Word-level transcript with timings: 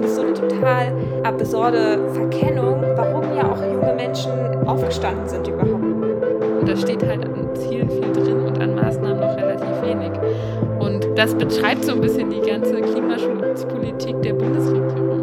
Das 0.00 0.10
ist 0.10 0.16
so 0.16 0.22
eine 0.22 0.34
total 0.34 0.92
absurde 1.22 1.98
Verkennung, 2.12 2.82
warum 2.96 3.22
ja 3.36 3.50
auch 3.50 3.62
junge 3.62 3.92
Menschen 3.94 4.32
aufgestanden 4.66 5.28
sind 5.28 5.46
überhaupt. 5.48 5.84
Und 6.60 6.68
da 6.68 6.76
steht 6.76 7.06
halt 7.06 7.24
an 7.24 7.54
Zielen 7.54 7.90
viel 7.90 8.12
drin 8.12 8.46
und 8.46 8.60
an 8.60 8.74
Maßnahmen 8.74 9.20
noch 9.20 9.36
relativ 9.36 9.82
wenig. 9.82 10.12
Und 10.78 11.06
das 11.18 11.34
beschreibt 11.34 11.84
so 11.84 11.92
ein 11.92 12.00
bisschen 12.00 12.30
die 12.30 12.40
ganze 12.40 12.80
Klimaschutzpolitik 12.80 14.22
der 14.22 14.34
Bundesregierung. 14.34 15.20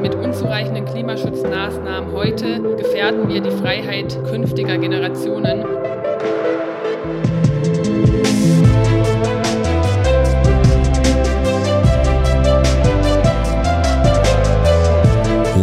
Mit 0.00 0.14
unzureichenden 0.14 0.84
Klimaschutzmaßnahmen 0.84 2.12
heute 2.12 2.60
gefährden 2.76 3.28
wir 3.28 3.40
die 3.40 3.50
Freiheit 3.50 4.18
künftiger 4.30 4.78
Generationen. 4.78 5.79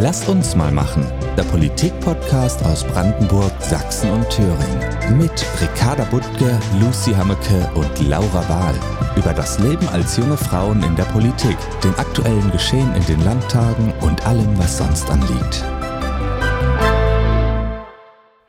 Lasst 0.08 0.30
uns 0.30 0.56
mal 0.56 0.72
machen. 0.72 1.06
Der 1.36 1.44
Politik-Podcast 1.44 2.64
aus 2.64 2.86
Brandenburg, 2.86 3.52
Sachsen 3.60 4.10
und 4.10 4.30
Thüringen. 4.30 5.18
Mit 5.18 5.46
Ricarda 5.60 6.06
Buttke, 6.06 6.58
Lucy 6.80 7.12
Hammeke 7.12 7.70
und 7.76 8.08
Laura 8.08 8.48
Wahl. 8.48 8.76
Über 9.18 9.34
das 9.34 9.60
Leben 9.60 9.86
als 9.90 10.16
junge 10.16 10.38
Frauen 10.38 10.82
in 10.82 10.96
der 10.96 11.04
Politik, 11.04 11.58
den 11.84 11.94
aktuellen 11.96 12.50
Geschehen 12.54 12.96
in 12.96 13.06
den 13.06 13.22
Landtagen 13.26 13.92
und 14.00 14.26
allem, 14.26 14.58
was 14.58 14.78
sonst 14.78 15.10
anliegt. 15.10 15.66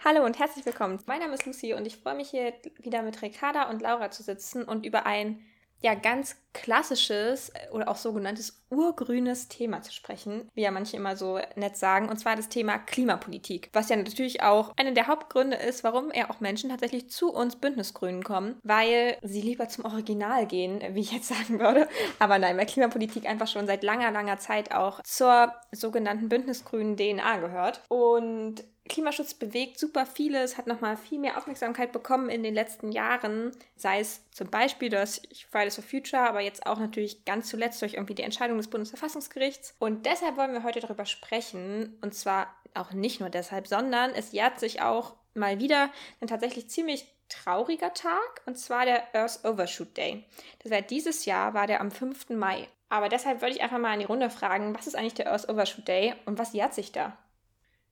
Hallo 0.05 0.25
und 0.25 0.39
herzlich 0.39 0.65
willkommen. 0.65 1.01
Mein 1.07 1.19
Name 1.19 1.35
ist 1.35 1.45
Lucy 1.45 1.75
und 1.75 1.89
ich 1.89 1.97
freue 1.97 2.15
mich 2.15 2.31
hier 2.31 2.53
wieder 2.79 3.03
mit 3.03 3.21
Ricarda 3.21 3.69
und 3.69 3.83
Laura 3.83 4.13
zu 4.13 4.23
sitzen 4.23 4.63
und 4.63 4.87
über 4.87 5.07
ein 5.07 5.41
ja 5.81 5.95
ganz 5.95 6.37
klassisches 6.53 7.51
äh, 7.51 7.71
oder 7.73 7.89
auch 7.89 7.97
sogenanntes 7.97 8.65
urgrünes 8.71 9.49
Thema 9.49 9.83
zu 9.83 9.93
sprechen, 9.93 10.51
wie 10.55 10.63
ja 10.63 10.71
manche 10.71 10.97
immer 10.97 11.17
so 11.17 11.39
nett 11.57 11.77
sagen, 11.77 12.09
und 12.09 12.19
zwar 12.19 12.37
das 12.37 12.49
Thema 12.49 12.79
Klimapolitik, 12.79 13.71
was 13.73 13.89
ja 13.89 13.97
natürlich 13.97 14.43
auch 14.43 14.73
einer 14.77 14.93
der 14.93 15.07
Hauptgründe 15.07 15.57
ist, 15.57 15.85
warum 15.85 16.11
ja 16.13 16.31
auch 16.31 16.41
Menschen 16.41 16.71
tatsächlich 16.71 17.11
zu 17.11 17.33
uns 17.33 17.57
Bündnisgrünen 17.57 18.25
kommen, 18.25 18.57
weil 18.63 19.17
sie 19.23 19.41
lieber 19.41 19.69
zum 19.69 19.85
Original 19.85 20.47
gehen, 20.47 20.83
wie 20.95 21.01
ich 21.01 21.13
jetzt 21.13 21.29
sagen 21.29 21.61
würde. 21.61 21.89
Aber 22.19 22.39
nein, 22.39 22.57
weil 22.57 22.67
Klimapolitik 22.67 23.27
einfach 23.27 23.49
schon 23.49 23.67
seit 23.67 23.83
langer, 23.83 24.11
langer 24.11 24.39
Zeit 24.39 24.73
auch 24.73 25.03
zur 25.05 25.53
sogenannten 25.73 26.29
Bündnisgrünen 26.29 26.97
DNA 26.97 27.39
gehört. 27.39 27.83
Und 27.89 28.65
Klimaschutz 28.89 29.35
bewegt 29.35 29.79
super 29.79 30.07
vieles, 30.07 30.57
hat 30.57 30.67
nochmal 30.67 30.97
viel 30.97 31.19
mehr 31.19 31.39
Aufmerksamkeit 31.39 31.93
bekommen 31.93 32.29
in 32.29 32.43
den 32.43 32.55
letzten 32.55 32.91
Jahren, 32.93 33.53
sei 33.77 34.01
es 34.01 34.23
zum 34.31 34.51
Beispiel 34.51 34.91
durch 34.91 35.21
Fridays 35.51 35.77
for 35.77 35.85
Future, 35.85 36.29
aber 36.29 36.41
jetzt 36.41 36.67
auch 36.67 36.79
natürlich 36.79 37.25
ganz 37.25 37.49
zuletzt 37.49 37.81
durch 37.83 37.95
irgendwie 37.95 38.15
die 38.15 38.23
Entscheidung 38.23 38.57
des 38.57 38.69
Bundesverfassungsgerichts. 38.69 39.75
Und 39.79 40.07
deshalb 40.07 40.37
wollen 40.37 40.53
wir 40.53 40.63
heute 40.65 40.81
darüber 40.81 41.07
sprechen, 41.07 41.99
und 42.01 42.15
zwar 42.15 42.55
auch 42.75 42.93
nicht 42.93 43.21
nur 43.21 43.31
deshalb, 43.31 43.67
sondern 43.67 44.11
es 44.13 44.33
jährt 44.33 44.59
sich 44.61 44.83
auch 44.83 45.15
mal 45.35 45.61
wieder 45.61 45.91
ein 46.21 46.29
tatsächlich 46.29 46.69
ziemlich 46.69 47.07
trauriger 47.29 47.93
Tag, 47.95 48.43
und 48.47 48.57
zwar 48.57 48.85
der 48.85 49.15
Earth 49.15 49.45
Overshoot 49.45 49.97
Day. 49.97 50.25
Das 50.63 50.73
heißt, 50.73 50.91
dieses 50.91 51.25
Jahr 51.25 51.55
war 51.55 51.67
der 51.67 51.81
am 51.81 51.91
5. 51.91 52.31
Mai. 52.31 52.69
Aber 52.89 53.11
deshalb 53.11 53.43
würde 53.43 53.55
ich 53.55 53.63
einfach 53.63 53.79
mal 53.79 53.93
in 53.93 54.01
die 54.01 54.07
Runde 54.07 54.31
fragen, 54.31 54.75
was 54.75 54.87
ist 54.87 54.97
eigentlich 54.97 55.15
der 55.15 55.31
Earth 55.31 55.49
Overshoot 55.49 55.87
Day 55.87 56.15
und 56.25 56.39
was 56.39 56.55
jährt 56.55 56.73
sich 56.73 56.91
da? 56.91 57.19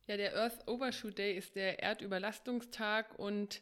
Ja, 0.09 0.17
der 0.17 0.37
Earth 0.37 0.69
Overshoot 0.69 1.19
Day 1.19 1.37
ist 1.37 1.57
der 1.57 1.83
Erdüberlastungstag 1.83 3.19
und 3.19 3.61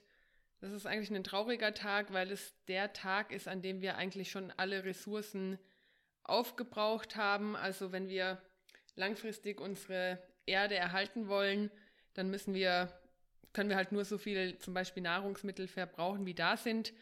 das 0.61 0.73
ist 0.73 0.85
eigentlich 0.85 1.11
ein 1.11 1.25
trauriger 1.25 1.73
Tag, 1.73 2.13
weil 2.13 2.31
es 2.31 2.53
der 2.69 2.93
Tag 2.93 3.33
ist, 3.33 3.49
an 3.49 3.63
dem 3.63 3.81
wir 3.81 3.97
eigentlich 3.97 4.31
schon 4.31 4.53
alle 4.59 4.85
Ressourcen 4.85 5.59
aufgebraucht 6.23 7.17
haben. 7.17 7.57
Also 7.57 7.93
wenn 7.93 8.09
wir 8.09 8.43
langfristig 8.95 9.59
unsere 9.59 10.23
Erde 10.45 10.75
erhalten 10.75 11.29
wollen, 11.29 11.71
dann 12.13 12.29
müssen 12.29 12.53
wir, 12.53 12.93
können 13.55 13.71
wir 13.71 13.77
halt 13.77 13.93
nur 13.93 14.05
so 14.05 14.19
viel 14.19 14.59
zum 14.59 14.75
Beispiel 14.75 15.03
Nahrungsmittel 15.03 15.67
verbrauchen, 15.67 16.27
wie 16.27 16.35
da 16.35 16.59
sind. 16.59 16.93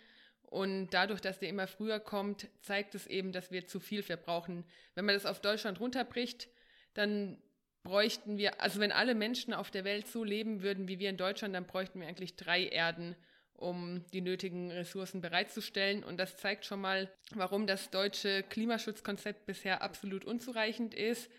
Und 0.43 0.91
dadurch, 0.91 1.21
dass 1.21 1.41
der 1.41 1.49
immer 1.49 1.67
früher 1.67 1.99
kommt, 1.99 2.47
zeigt 2.61 2.95
es 2.95 3.09
eben, 3.09 3.33
dass 3.33 3.51
wir 3.51 3.67
zu 3.67 3.81
viel 3.81 4.05
verbrauchen. 4.05 4.65
Wenn 4.95 5.05
man 5.05 5.17
das 5.17 5.27
auf 5.27 5.41
Deutschland 5.41 5.81
runterbricht, 5.81 6.49
dann 6.95 7.43
bräuchten 7.83 8.39
wir, 8.39 8.61
also 8.61 8.81
wenn 8.81 8.93
alle 8.93 9.15
Menschen 9.15 9.55
auf 9.55 9.71
der 9.71 9.85
Welt 9.85 10.07
so 10.07 10.25
leben 10.25 10.63
würden 10.63 10.89
wie 10.89 10.99
wir 10.99 11.11
in 11.11 11.17
Deutschland, 11.17 11.55
dann 11.55 11.67
bräuchten 11.67 12.01
wir 12.01 12.09
eigentlich 12.09 12.37
drei 12.37 12.65
Erden, 12.65 13.17
um 13.55 14.05
die 14.13 14.21
nötigen 14.21 14.71
Ressourcen 14.71 15.21
bereitzustellen. 15.21 16.03
Und 16.05 16.19
das 16.19 16.37
zeigt 16.37 16.65
schon 16.65 16.81
mal, 16.81 17.11
warum 17.35 17.67
das 17.67 17.91
deutsche 17.91 18.43
Klimaschutzkonzept 18.45 19.47
bisher 19.47 19.83
absolut 19.83 20.25
unzureichend 20.25 20.95
ist. 20.95 21.31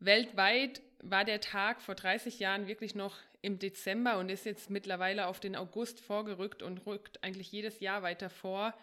Weltweit 0.00 0.82
war 1.02 1.24
der 1.24 1.40
Tag 1.40 1.80
vor 1.80 1.94
30 1.94 2.38
Jahren 2.38 2.66
wirklich 2.66 2.94
noch 2.94 3.16
im 3.40 3.58
Dezember 3.58 4.18
und 4.18 4.30
ist 4.30 4.46
jetzt 4.46 4.70
mittlerweile 4.70 5.26
auf 5.26 5.40
den 5.40 5.56
August 5.56 6.00
vorgerückt 6.00 6.62
und 6.62 6.86
rückt 6.86 7.22
eigentlich 7.22 7.52
jedes 7.52 7.80
Jahr 7.80 8.02
weiter 8.02 8.30
vor. 8.30 8.74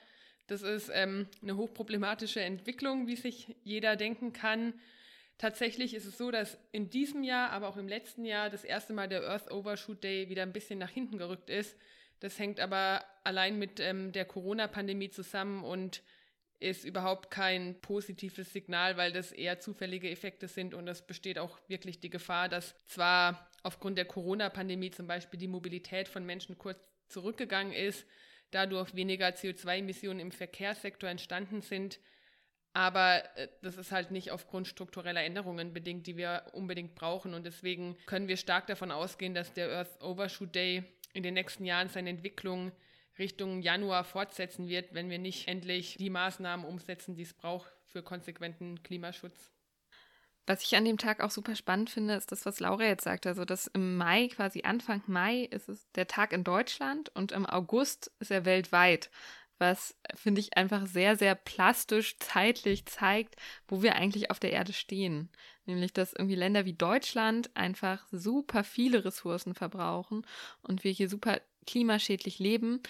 Das 0.47 0.61
ist 0.61 0.91
ähm, 0.93 1.27
eine 1.41 1.57
hochproblematische 1.57 2.41
Entwicklung, 2.41 3.07
wie 3.07 3.15
sich 3.15 3.55
jeder 3.63 3.95
denken 3.95 4.31
kann. 4.31 4.73
Tatsächlich 5.37 5.93
ist 5.93 6.05
es 6.05 6.17
so, 6.17 6.31
dass 6.31 6.57
in 6.71 6.89
diesem 6.89 7.23
Jahr, 7.23 7.49
aber 7.49 7.67
auch 7.67 7.77
im 7.77 7.87
letzten 7.87 8.23
Jahr 8.23 8.49
das 8.49 8.63
erste 8.63 8.93
Mal 8.93 9.09
der 9.09 9.23
Earth 9.23 9.51
Overshoot 9.51 10.03
Day 10.03 10.29
wieder 10.29 10.43
ein 10.43 10.53
bisschen 10.53 10.79
nach 10.79 10.89
hinten 10.89 11.17
gerückt 11.17 11.49
ist. 11.49 11.77
Das 12.21 12.39
hängt 12.39 12.61
aber 12.61 13.03
allein 13.23 13.59
mit 13.59 13.79
ähm, 13.79 14.13
der 14.13 14.25
Corona-Pandemie 14.25 15.09
zusammen 15.09 15.63
und 15.63 16.01
ist 16.59 16.85
überhaupt 16.85 17.31
kein 17.31 17.79
positives 17.81 18.53
Signal, 18.53 18.95
weil 18.95 19.11
das 19.11 19.33
eher 19.33 19.59
zufällige 19.59 20.09
Effekte 20.09 20.47
sind 20.47 20.73
und 20.73 20.87
es 20.87 21.05
besteht 21.05 21.37
auch 21.37 21.59
wirklich 21.67 21.99
die 21.99 22.09
Gefahr, 22.09 22.47
dass 22.47 22.75
zwar 22.85 23.49
aufgrund 23.63 23.97
der 23.97 24.05
Corona-Pandemie 24.05 24.91
zum 24.91 25.05
Beispiel 25.05 25.39
die 25.39 25.47
Mobilität 25.47 26.07
von 26.07 26.25
Menschen 26.25 26.57
kurz 26.57 26.79
zurückgegangen 27.09 27.73
ist, 27.73 28.05
dadurch 28.51 28.95
weniger 28.95 29.27
CO2-Emissionen 29.27 30.19
im 30.19 30.31
Verkehrssektor 30.31 31.09
entstanden 31.09 31.61
sind, 31.61 31.99
aber 32.75 33.23
äh, 33.37 33.47
das 33.61 33.77
ist 33.77 33.93
halt 33.93 34.11
nicht 34.11 34.31
aufgrund 34.31 34.67
struktureller 34.67 35.23
Änderungen 35.23 35.73
bedingt, 35.73 36.05
die 36.07 36.17
wir 36.17 36.43
unbedingt 36.51 36.93
brauchen. 36.93 37.33
Und 37.33 37.45
deswegen 37.45 37.95
können 38.05 38.27
wir 38.27 38.35
stark 38.35 38.67
davon 38.67 38.91
ausgehen, 38.91 39.33
dass 39.33 39.53
der 39.53 39.71
Earth 39.71 40.03
Overshoot 40.03 40.53
Day 40.53 40.83
in 41.13 41.23
den 41.23 41.35
nächsten 41.35 41.63
Jahren 41.63 41.87
seine 41.87 42.09
Entwicklung 42.09 42.73
Richtung 43.17 43.61
Januar 43.61 44.03
fortsetzen 44.03 44.67
wird, 44.67 44.93
wenn 44.93 45.09
wir 45.09 45.19
nicht 45.19 45.47
endlich 45.47 45.95
die 45.97 46.09
Maßnahmen 46.09 46.65
umsetzen, 46.65 47.15
die 47.15 47.23
es 47.23 47.33
braucht 47.33 47.71
für 47.85 48.03
konsequenten 48.03 48.83
Klimaschutz. 48.83 49.51
Was 50.45 50.61
ich 50.61 50.75
an 50.75 50.83
dem 50.83 50.97
Tag 50.97 51.23
auch 51.23 51.31
super 51.31 51.55
spannend 51.55 51.89
finde, 51.89 52.15
ist 52.15 52.33
das, 52.33 52.45
was 52.45 52.59
Laura 52.59 52.83
jetzt 52.83 53.05
sagt. 53.05 53.25
Also, 53.25 53.45
dass 53.45 53.67
im 53.67 53.95
Mai, 53.95 54.27
quasi 54.27 54.63
Anfang 54.63 55.01
Mai, 55.07 55.43
ist 55.49 55.69
es 55.69 55.89
der 55.93 56.07
Tag 56.07 56.33
in 56.33 56.43
Deutschland 56.43 57.07
und 57.15 57.31
im 57.31 57.45
August 57.45 58.11
ist 58.19 58.31
er 58.31 58.43
weltweit 58.43 59.09
was 59.57 59.95
finde 60.15 60.41
ich 60.41 60.57
einfach 60.57 60.85
sehr, 60.85 61.15
sehr 61.15 61.35
plastisch 61.35 62.17
zeitlich 62.19 62.85
zeigt, 62.85 63.35
wo 63.67 63.81
wir 63.81 63.95
eigentlich 63.95 64.31
auf 64.31 64.39
der 64.39 64.51
Erde 64.51 64.73
stehen. 64.73 65.29
Nämlich, 65.65 65.93
dass 65.93 66.13
irgendwie 66.13 66.35
Länder 66.35 66.65
wie 66.65 66.73
Deutschland 66.73 67.55
einfach 67.55 68.05
super 68.11 68.63
viele 68.63 69.05
Ressourcen 69.05 69.55
verbrauchen 69.55 70.25
und 70.61 70.83
wir 70.83 70.91
hier 70.91 71.09
super 71.09 71.41
klimaschädlich 71.65 72.39
leben, 72.39 72.81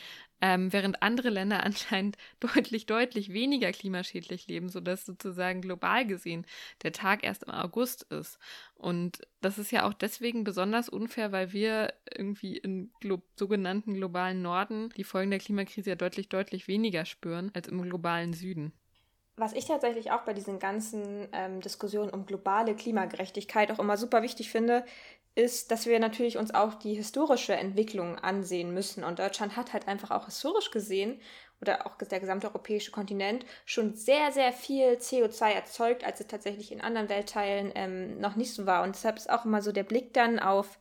ähm, 0.41 0.71
während 0.71 1.01
andere 1.01 1.29
Länder 1.29 1.63
anscheinend 1.63 2.17
deutlich, 2.39 2.85
deutlich 2.85 3.33
weniger 3.33 3.71
klimaschädlich 3.71 4.47
leben, 4.47 4.69
sodass 4.69 5.05
sozusagen 5.05 5.61
global 5.61 6.05
gesehen 6.05 6.45
der 6.83 6.91
Tag 6.91 7.23
erst 7.23 7.43
im 7.43 7.51
August 7.51 8.03
ist. 8.03 8.37
Und 8.75 9.19
das 9.41 9.57
ist 9.57 9.71
ja 9.71 9.87
auch 9.87 9.93
deswegen 9.93 10.43
besonders 10.43 10.89
unfair, 10.89 11.31
weil 11.31 11.53
wir 11.53 11.93
irgendwie 12.15 12.57
im 12.57 12.91
glo 12.99 13.21
sogenannten 13.35 13.93
globalen 13.93 14.41
Norden 14.41 14.89
die 14.97 15.03
Folgen 15.03 15.31
der 15.31 15.39
Klimakrise 15.39 15.91
ja 15.91 15.95
deutlich, 15.95 16.29
deutlich 16.29 16.67
weniger 16.67 17.05
spüren 17.05 17.51
als 17.53 17.67
im 17.67 17.81
globalen 17.81 18.33
Süden. 18.33 18.73
Was 19.37 19.51
ich 19.51 19.65
tatsächlich 19.65 20.11
auch 20.11 20.21
bei 20.21 20.33
diesen 20.33 20.59
ganzen 20.59 21.27
ähm, 21.33 21.59
Diskussionen 21.59 22.09
um 22.09 22.25
globale 22.25 22.73
Klimagerechtigkeit 22.73 23.69
auch 23.69 23.79
immer 23.79 23.97
super 23.97 24.21
wichtig 24.21 24.49
finde, 24.49 24.85
ist, 25.35 25.69
dass 25.69 25.85
wir 25.85 25.99
natürlich 25.99 26.37
uns 26.37 26.53
auch 26.53 26.75
die 26.75 26.95
historische 26.95 27.53
Entwicklung 27.53 28.17
ansehen 28.17 28.73
müssen. 28.73 29.03
Und 29.03 29.19
Deutschland 29.19 29.57
hat 29.57 29.73
halt 29.73 29.87
einfach 29.87 30.11
auch 30.11 30.25
historisch 30.25 30.71
gesehen 30.71 31.19
oder 31.61 31.85
auch 31.85 31.97
der 31.97 32.19
gesamte 32.19 32.47
europäische 32.47 32.91
Kontinent 32.91 33.45
schon 33.65 33.95
sehr, 33.95 34.31
sehr 34.31 34.53
viel 34.53 34.93
CO2 34.93 35.51
erzeugt, 35.51 36.05
als 36.05 36.21
es 36.21 36.27
tatsächlich 36.27 36.71
in 36.71 36.81
anderen 36.81 37.09
Weltteilen 37.09 37.71
ähm, 37.75 38.19
noch 38.19 38.35
nicht 38.35 38.53
so 38.53 38.65
war. 38.65 38.83
Und 38.83 38.95
deshalb 38.95 39.17
ist 39.17 39.29
auch 39.29 39.45
immer 39.45 39.61
so 39.61 39.71
der 39.71 39.83
Blick 39.83 40.13
dann 40.13 40.39
auf 40.39 40.79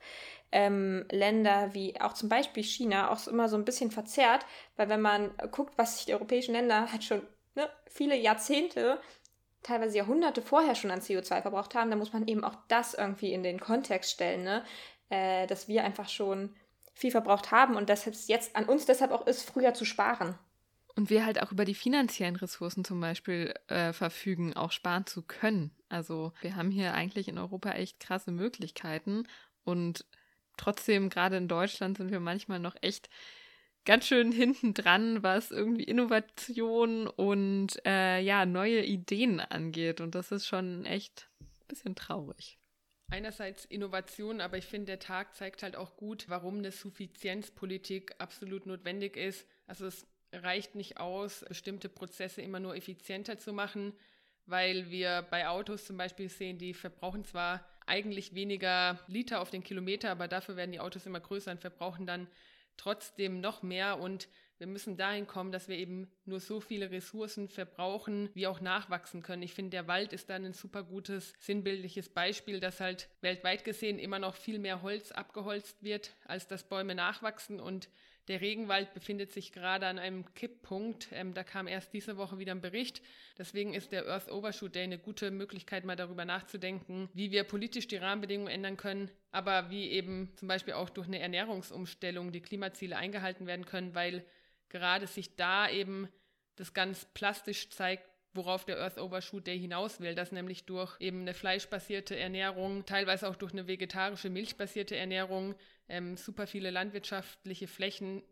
ähm, 0.53 1.05
Länder 1.11 1.75
wie 1.75 2.01
auch 2.01 2.13
zum 2.13 2.29
Beispiel 2.29 2.63
China 2.63 3.11
auch 3.11 3.27
immer 3.27 3.49
so 3.49 3.57
ein 3.57 3.65
bisschen 3.65 3.91
verzerrt, 3.91 4.47
weil 4.77 4.89
wenn 4.89 5.01
man 5.01 5.33
guckt, 5.51 5.75
was 5.77 5.97
sich 5.97 6.07
die 6.07 6.15
europäischen 6.15 6.53
Länder 6.53 6.93
halt 6.93 7.03
schon 7.03 7.23
ne, 7.57 7.69
viele 7.87 8.17
Jahrzehnte 8.17 9.01
teilweise 9.65 9.99
Jahrhunderte 9.99 10.43
vorher 10.43 10.77
schon 10.77 10.93
an 10.93 11.01
CO2 11.01 11.43
verbraucht 11.43 11.75
haben, 11.75 11.91
dann 11.91 11.99
muss 11.99 12.13
man 12.13 12.29
eben 12.29 12.45
auch 12.45 12.57
das 12.69 12.95
irgendwie 12.95 13.33
in 13.33 13.43
den 13.43 13.59
Kontext 13.61 14.13
stellen, 14.13 14.45
ne? 14.45 14.65
Äh, 15.11 15.47
dass 15.49 15.69
wir 15.69 15.85
einfach 15.85 16.09
schon 16.09 16.55
viel 16.95 17.11
verbraucht 17.11 17.51
haben 17.51 17.77
und 17.77 17.89
dass 17.91 18.07
es 18.07 18.29
jetzt 18.29 18.55
an 18.57 18.67
uns 18.67 18.87
deshalb 18.87 19.11
auch 19.13 19.27
ist, 19.27 19.43
früher 19.43 19.75
zu 19.75 19.85
sparen. 19.85 20.39
und 20.97 21.11
wir 21.11 21.27
halt 21.27 21.43
auch 21.43 21.51
über 21.53 21.65
die 21.65 21.75
finanziellen 21.75 22.37
Ressourcen 22.37 22.85
zum 22.85 23.01
Beispiel 23.01 23.55
äh, 23.69 23.93
verfügen, 23.93 24.55
auch 24.55 24.71
sparen 24.73 25.07
zu 25.07 25.23
können. 25.23 25.73
Also 25.89 26.33
wir 26.41 26.57
haben 26.57 26.71
hier 26.71 26.95
eigentlich 26.95 27.29
in 27.29 27.39
Europa 27.39 27.73
echt 27.73 28.01
krasse 28.01 28.31
Möglichkeiten 28.31 29.27
und 29.65 30.07
trotzdem, 30.57 31.11
gerade 31.11 31.37
in 31.37 31.49
Deutschland, 31.49 31.99
sind 31.99 32.11
wir 32.13 32.21
manchmal 32.21 32.61
noch 32.61 32.77
echt 32.81 33.09
ganz 33.85 34.07
schön 34.07 34.33
hinten 34.33 34.75
dran, 34.75 35.23
was 35.23 35.51
irgendwie 35.51 35.85
Innovation 35.85 37.07
und 37.07 37.85
äh, 37.85 38.21
ja, 38.21 38.47
neue 38.47 38.85
Ideen 38.85 39.41
angeht. 39.41 40.01
Und 40.01 40.15
das 40.15 40.33
ist 40.33 40.47
schon 40.47 40.85
echt 40.85 41.29
ein 41.41 41.67
bisschen 41.69 41.95
traurig. 41.95 42.59
Einerseits 43.11 43.65
Innovation, 43.67 44.41
aber 44.41 44.57
ich 44.57 44.65
finde, 44.65 44.87
der 44.87 44.99
Tag 44.99 45.35
zeigt 45.35 45.63
halt 45.63 45.77
auch 45.77 45.97
gut, 45.97 46.25
warum 46.29 46.59
eine 46.59 46.73
Suffizienzpolitik 46.73 48.15
absolut 48.19 48.67
notwendig 48.67 49.17
ist. 49.17 49.47
Also 49.67 49.87
es 49.87 50.07
reicht 50.33 50.75
nicht 50.75 50.99
aus, 50.99 51.45
bestimmte 51.47 51.89
Prozesse 51.89 52.43
immer 52.43 52.61
nur 52.61 52.75
effizienter 52.75 53.39
zu 53.39 53.53
machen, 53.53 53.93
weil 54.47 54.91
wir 54.91 55.23
bei 55.31 55.49
Autos 55.49 55.85
zum 55.85 55.97
Beispiel 55.97 56.29
sehen, 56.29 56.59
die 56.59 56.75
verbrauchen 56.75 57.25
zwar 57.25 57.65
eigentlich 57.87 58.35
weniger 58.35 58.99
Liter 59.07 59.41
auf 59.41 59.51
den 59.51 59.63
Kilometer, 59.63 60.11
aber 60.11 60.27
dafür 60.27 60.57
werden 60.57 60.73
die 60.73 60.81
Autos 60.81 61.07
immer 61.07 61.21
größer 61.21 61.53
und 61.53 61.61
verbrauchen 61.61 62.07
dann 62.07 62.27
trotzdem 62.77 63.41
noch 63.41 63.63
mehr 63.63 63.99
und 64.01 64.29
wir 64.59 64.69
müssen 64.69 64.97
dahin 64.97 65.27
kommen, 65.27 65.51
dass 65.51 65.69
wir 65.69 65.77
eben 65.77 66.09
nur 66.25 66.39
so 66.39 66.61
viele 66.61 66.91
Ressourcen 66.91 67.49
verbrauchen, 67.49 68.31
wie 68.35 68.47
auch 68.47 68.61
nachwachsen 68.61 69.23
können. 69.23 69.43
Ich 69.43 69.53
finde, 69.53 69.71
der 69.71 69.89
Wald 69.89 70.13
ist 70.13 70.31
dann 70.31 70.45
ein 70.45 70.53
super 70.53 70.85
gutes, 70.85 71.35
sinnbildliches 71.41 72.09
Beispiel, 72.09 72.61
dass 72.61 72.81
halt 72.81 73.09
weltweit 73.21 73.65
gesehen 73.65 73.99
immer 73.99 74.21
noch 74.21 74.37
viel 74.37 74.59
mehr 74.59 74.83
Holz 74.83 75.11
abgeholzt 75.11 75.83
wird, 75.83 76.15
als 76.25 76.47
dass 76.47 76.69
Bäume 76.69 76.95
nachwachsen 76.95 77.59
und 77.59 77.89
der 78.29 78.41
Regenwald 78.41 78.95
befindet 78.95 79.33
sich 79.33 79.53
gerade 79.53 79.87
an 79.87 79.99
einem 79.99 80.33
Kipppunkt. 80.35 81.09
Ähm, 81.13 81.35
da 81.35 81.45
kam 81.45 81.67
erst 81.67 81.93
diese 81.93 82.17
Woche 82.17 82.39
wieder 82.39 82.53
ein 82.53 82.61
Bericht. 82.61 83.03
Deswegen 83.37 83.75
ist 83.75 83.93
der 83.93 84.07
Earth 84.07 84.31
Overshoot 84.31 84.75
Day 84.75 84.85
eine 84.85 84.99
gute 84.99 85.31
Möglichkeit, 85.31 85.85
mal 85.85 85.97
darüber 85.97 86.25
nachzudenken, 86.25 87.11
wie 87.13 87.31
wir 87.31 87.45
politisch 87.45 87.87
die 87.87 87.97
Rahmenbedingungen 87.97 88.53
ändern 88.53 88.77
können, 88.77 89.11
aber 89.31 89.71
wie 89.71 89.91
eben 89.91 90.33
zum 90.37 90.49
Beispiel 90.49 90.75
auch 90.75 90.89
durch 90.89 91.07
eine 91.07 91.19
Ernährungsumstellung 91.19 92.33
die 92.33 92.41
Klimaziele 92.41 92.97
eingehalten 92.97 93.47
werden 93.47 93.67
können, 93.67 93.95
weil 93.95 94.25
gerade 94.71 95.07
sich 95.07 95.37
da 95.37 95.69
eben 95.69 96.09
das 96.57 96.73
ganz 96.73 97.05
plastisch 97.13 97.69
zeigt, 97.71 98.09
worauf 98.35 98.65
der 98.65 98.79
Earth 98.79 98.99
Overshoot 98.99 99.47
Day 99.47 99.59
hinaus 99.59 100.01
will, 100.01 100.15
dass 100.15 100.33
nämlich 100.33 100.65
durch 100.65 100.97
eben 101.01 101.23
eine 101.23 101.35
fleischbasierte 101.35 102.17
Ernährung, 102.17 102.85
teilweise 102.85 103.29
auch 103.29 103.37
durch 103.37 103.53
eine 103.53 103.67
vegetarische, 103.67 104.31
milchbasierte 104.31 104.97
Ernährung, 104.97 105.55
ähm, 105.89 106.17
super 106.17 106.47
viele 106.47 106.71
landwirtschaftliche 106.71 107.69
Flächen 107.69 108.23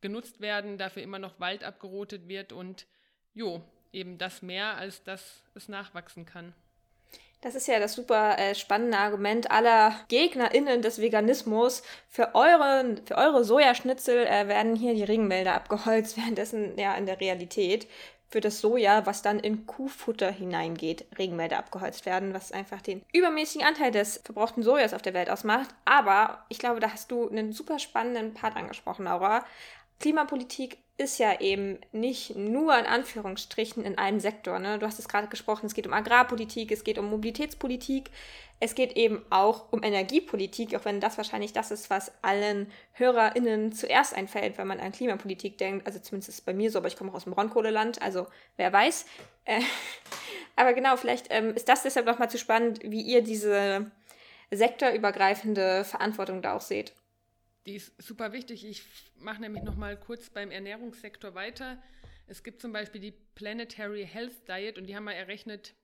genutzt 0.00 0.40
werden, 0.40 0.78
dafür 0.78 1.02
immer 1.02 1.18
noch 1.18 1.40
Wald 1.40 1.64
abgerotet 1.64 2.28
wird 2.28 2.52
und 2.52 2.86
jo, 3.34 3.62
eben 3.92 4.18
das 4.18 4.42
mehr, 4.42 4.76
als 4.76 5.02
dass 5.02 5.42
es 5.54 5.68
nachwachsen 5.68 6.26
kann. 6.26 6.54
Das 7.40 7.54
ist 7.54 7.68
ja 7.68 7.78
das 7.78 7.92
super 7.92 8.36
äh, 8.36 8.56
spannende 8.56 8.98
Argument 8.98 9.48
aller 9.52 9.94
GegnerInnen 10.08 10.82
des 10.82 11.00
Veganismus. 11.00 11.84
Für 12.08 12.34
eure, 12.34 12.96
für 13.04 13.16
eure 13.16 13.44
Sojaschnitzel 13.44 14.26
äh, 14.26 14.48
werden 14.48 14.74
hier 14.74 14.94
die 14.94 15.04
Regenwälder 15.04 15.54
abgeholzt, 15.54 16.16
währenddessen 16.16 16.76
ja 16.76 16.96
in 16.96 17.06
der 17.06 17.20
Realität 17.20 17.86
für 18.30 18.40
das 18.40 18.60
Soja, 18.60 19.06
was 19.06 19.22
dann 19.22 19.38
in 19.38 19.66
Kuhfutter 19.66 20.30
hineingeht, 20.30 21.06
Regenwälder 21.18 21.58
abgeholzt 21.58 22.04
werden, 22.04 22.34
was 22.34 22.52
einfach 22.52 22.82
den 22.82 23.02
übermäßigen 23.12 23.66
Anteil 23.66 23.90
des 23.90 24.20
verbrauchten 24.24 24.62
Sojas 24.62 24.92
auf 24.92 25.02
der 25.02 25.14
Welt 25.14 25.30
ausmacht. 25.30 25.70
Aber 25.84 26.44
ich 26.48 26.58
glaube, 26.58 26.80
da 26.80 26.92
hast 26.92 27.10
du 27.10 27.28
einen 27.28 27.52
super 27.52 27.78
spannenden 27.78 28.34
Part 28.34 28.56
angesprochen, 28.56 29.04
Laura. 29.04 29.44
Klimapolitik 29.98 30.78
ist 30.98 31.18
ja 31.18 31.40
eben 31.40 31.78
nicht 31.92 32.34
nur 32.34 32.76
in 32.76 32.84
Anführungsstrichen 32.84 33.84
in 33.84 33.96
einem 33.96 34.18
Sektor. 34.18 34.58
Ne? 34.58 34.80
Du 34.80 34.86
hast 34.86 34.98
es 34.98 35.08
gerade 35.08 35.28
gesprochen, 35.28 35.66
es 35.66 35.74
geht 35.74 35.86
um 35.86 35.92
Agrarpolitik, 35.92 36.72
es 36.72 36.82
geht 36.82 36.98
um 36.98 37.08
Mobilitätspolitik, 37.08 38.10
es 38.58 38.74
geht 38.74 38.96
eben 38.96 39.24
auch 39.30 39.72
um 39.72 39.84
Energiepolitik, 39.84 40.74
auch 40.74 40.84
wenn 40.84 41.00
das 41.00 41.16
wahrscheinlich 41.16 41.52
das 41.52 41.70
ist, 41.70 41.88
was 41.88 42.10
allen 42.22 42.70
HörerInnen 42.94 43.70
zuerst 43.72 44.12
einfällt, 44.12 44.58
wenn 44.58 44.66
man 44.66 44.80
an 44.80 44.90
Klimapolitik 44.90 45.56
denkt. 45.56 45.86
Also 45.86 46.00
zumindest 46.00 46.30
ist 46.30 46.34
es 46.36 46.40
bei 46.40 46.52
mir 46.52 46.68
so, 46.70 46.78
aber 46.78 46.88
ich 46.88 46.96
komme 46.96 47.12
auch 47.12 47.16
aus 47.16 47.24
dem 47.24 47.32
Braunkohleland, 47.32 48.02
also 48.02 48.26
wer 48.56 48.72
weiß. 48.72 49.06
Äh, 49.44 49.60
aber 50.56 50.72
genau, 50.72 50.96
vielleicht 50.96 51.28
ähm, 51.30 51.54
ist 51.54 51.68
das 51.68 51.84
deshalb 51.84 52.06
nochmal 52.06 52.28
zu 52.28 52.38
spannend, 52.38 52.80
wie 52.82 53.02
ihr 53.02 53.22
diese 53.22 53.88
sektorübergreifende 54.50 55.84
Verantwortung 55.84 56.42
da 56.42 56.54
auch 56.54 56.60
seht. 56.60 56.92
Die 57.68 57.76
ist 57.76 57.92
super 58.00 58.32
wichtig. 58.32 58.64
Ich 58.64 58.82
mache 59.18 59.42
nämlich 59.42 59.62
noch 59.62 59.76
mal 59.76 59.94
kurz 59.94 60.30
beim 60.30 60.50
Ernährungssektor 60.50 61.34
weiter. 61.34 61.76
Es 62.26 62.42
gibt 62.42 62.62
zum 62.62 62.72
Beispiel 62.72 62.98
die 62.98 63.12
Planetary 63.34 64.06
Health 64.10 64.48
Diet 64.48 64.78
und 64.78 64.86
die 64.86 64.96
haben 64.96 65.04
mal 65.04 65.12
errechnet, 65.12 65.74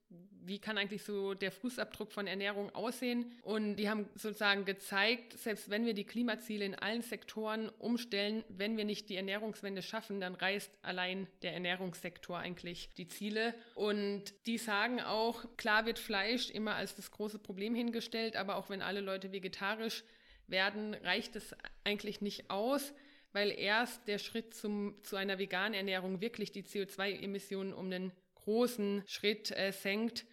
wie 0.47 0.59
kann 0.59 0.79
eigentlich 0.79 1.03
so 1.03 1.35
der 1.35 1.53
Fußabdruck 1.53 2.11
von 2.11 2.27
Ernährung 2.27 2.75
aussehen. 2.75 3.35
Und 3.43 3.77
die 3.77 3.91
haben 3.91 4.09
sozusagen 4.15 4.65
gezeigt, 4.65 5.39
selbst 5.39 5.69
wenn 5.69 5.85
wir 5.85 5.93
die 5.93 6.05
Klimaziele 6.05 6.65
in 6.65 6.75
allen 6.75 7.03
Sektoren 7.03 7.69
umstellen, 7.69 8.45
wenn 8.49 8.79
wir 8.79 8.87
nicht 8.87 9.11
die 9.11 9.17
Ernährungswende 9.17 9.83
schaffen, 9.83 10.21
dann 10.21 10.37
reißt 10.37 10.79
allein 10.81 11.27
der 11.43 11.53
Ernährungssektor 11.53 12.39
eigentlich 12.39 12.95
die 12.95 13.09
Ziele. 13.09 13.55
Und 13.75 14.33
die 14.47 14.57
sagen 14.57 15.03
auch, 15.03 15.45
klar 15.59 15.85
wird 15.85 15.99
Fleisch 15.99 16.49
immer 16.49 16.77
als 16.77 16.95
das 16.95 17.11
große 17.11 17.39
Problem 17.39 17.75
hingestellt, 17.75 18.37
aber 18.37 18.57
auch 18.57 18.71
wenn 18.71 18.81
alle 18.81 19.03
Leute 19.03 19.33
vegetarisch 19.33 20.03
werden, 20.47 20.95
reicht 20.95 21.37
es 21.37 21.55
eigentlich 21.85 22.21
nicht 22.21 22.51
aus, 22.51 22.95
weil 23.33 23.51
erst 23.51 24.07
der 24.09 24.19
Schritt 24.19 24.55
zum, 24.55 24.97
zu 25.03 25.17
einer 25.17 25.39
veganen 25.39 25.75
Ernährung 25.75 26.21
wirklich 26.21 26.53
die 26.53 26.63
CO2-Emissionen 26.63 27.73
um 27.73 27.87
einen 27.87 28.13
großen 28.35 29.03
Schritt 29.07 29.51
äh, 29.51 29.73
senkt. 29.73 30.27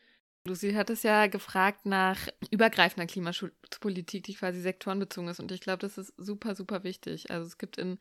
Lucy 0.46 0.74
hat 0.74 0.90
es 0.90 1.04
ja 1.04 1.28
gefragt 1.28 1.86
nach 1.86 2.28
übergreifender 2.50 3.06
Klimaschutzpolitik, 3.06 4.24
die 4.24 4.34
quasi 4.34 4.60
sektorenbezogen 4.60 5.30
ist. 5.30 5.40
Und 5.40 5.52
ich 5.52 5.62
glaube, 5.62 5.80
das 5.80 5.98
ist 5.98 6.14
super, 6.18 6.56
super 6.56 6.84
wichtig. 6.84 7.30
Also 7.30 7.46
es 7.46 7.58
gibt 7.58 7.78
in 7.78 8.00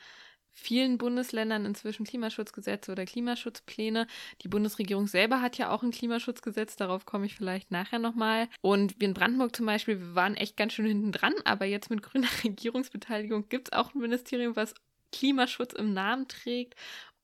vielen 0.52 0.98
Bundesländern 0.98 1.64
inzwischen 1.64 2.04
Klimaschutzgesetze 2.04 2.92
oder 2.92 3.06
Klimaschutzpläne. 3.06 4.06
Die 4.42 4.48
Bundesregierung 4.48 5.06
selber 5.06 5.40
hat 5.40 5.58
ja 5.58 5.70
auch 5.70 5.82
ein 5.82 5.90
Klimaschutzgesetz, 5.90 6.76
darauf 6.76 7.06
komme 7.06 7.26
ich 7.26 7.34
vielleicht 7.34 7.70
nachher 7.70 7.98
nochmal. 7.98 8.48
Und 8.60 9.00
wir 9.00 9.08
in 9.08 9.14
Brandenburg 9.14 9.54
zum 9.54 9.66
Beispiel, 9.66 9.98
wir 10.00 10.14
waren 10.14 10.36
echt 10.36 10.56
ganz 10.56 10.74
schön 10.74 10.86
hinten 10.86 11.12
dran, 11.12 11.34
aber 11.44 11.64
jetzt 11.64 11.90
mit 11.90 12.02
grüner 12.02 12.28
Regierungsbeteiligung 12.44 13.48
gibt 13.48 13.68
es 13.68 13.72
auch 13.72 13.94
ein 13.94 14.00
Ministerium, 14.00 14.56
was 14.56 14.74
Klimaschutz 15.12 15.72
im 15.72 15.92
Namen 15.92 16.28
trägt. 16.28 16.74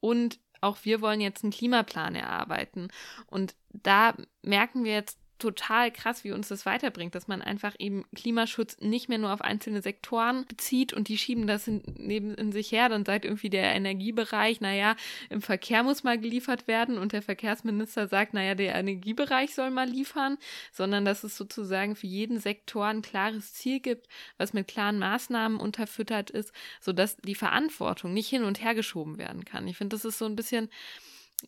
Und 0.01 0.39
auch 0.61 0.79
wir 0.83 1.01
wollen 1.01 1.21
jetzt 1.21 1.45
einen 1.45 1.53
Klimaplan 1.53 2.15
erarbeiten. 2.15 2.89
Und 3.27 3.55
da 3.69 4.15
merken 4.43 4.85
wir 4.85 4.93
jetzt 4.93 5.19
total 5.39 5.91
krass, 5.91 6.25
wie 6.25 6.33
uns 6.33 6.49
das 6.49 6.67
weiterbringt, 6.67 7.15
dass 7.15 7.29
man 7.29 7.43
einfach 7.43 7.75
eben 7.79 8.05
Klimaschutz 8.15 8.79
nicht 8.81 9.09
mehr 9.09 9.19
nur 9.19 9.33
auf 9.33 9.43
einzelne 9.43 9.83
Sektoren 9.83 10.47
bezieht 10.47 10.93
und 10.93 11.09
die 11.09 11.19
schieben 11.19 11.47
das 11.47 11.69
in, 11.69 11.83
neben 11.99 12.35
in 12.35 12.53
sich 12.53 12.73
her. 12.73 12.89
Dann 12.89 13.05
sagt 13.05 13.25
irgendwie 13.25 13.51
der 13.51 13.75
Energiebereich, 13.75 14.61
naja, 14.61 14.97
im 15.29 15.43
Verkehr 15.43 15.83
muss 15.83 16.05
mal 16.05 16.19
geliefert 16.19 16.67
werden 16.69 16.99
und 16.99 17.13
der 17.13 17.23
Verkehrsminister 17.23 18.09
sagt, 18.09 18.35
naja, 18.35 18.55
der 18.55 18.75
Energiebereich 18.75 19.55
soll 19.55 19.71
mal 19.71 19.89
liefern, 19.89 20.39
sondern 20.73 21.05
dass 21.05 21.25
es 21.25 21.37
sozusagen 21.37 21.97
für 21.97 22.07
jeden 22.07 22.41
Sektor 22.41 22.87
ein 22.87 23.03
klares 23.03 23.53
Ziel 23.53 23.81
gibt, 23.81 24.09
was 24.39 24.53
mit 24.53 24.69
klaren 24.69 24.99
Maßnahmen 24.99 25.61
unterfüttert 25.61 26.31
ist, 26.31 26.53
sodass 26.81 27.17
die 27.19 27.35
Verantwortung 27.35 28.15
nicht 28.15 28.29
hin 28.29 28.45
und 28.45 28.63
her 28.63 28.75
geschoben 28.75 29.19
werden 29.19 29.45
kann. 29.45 29.69
Ich 29.69 29.77
finde, 29.77 29.97
das 29.97 30.05
ist 30.05 30.19
so 30.19 30.25
ein 30.25 30.37
bisschen 30.37 30.71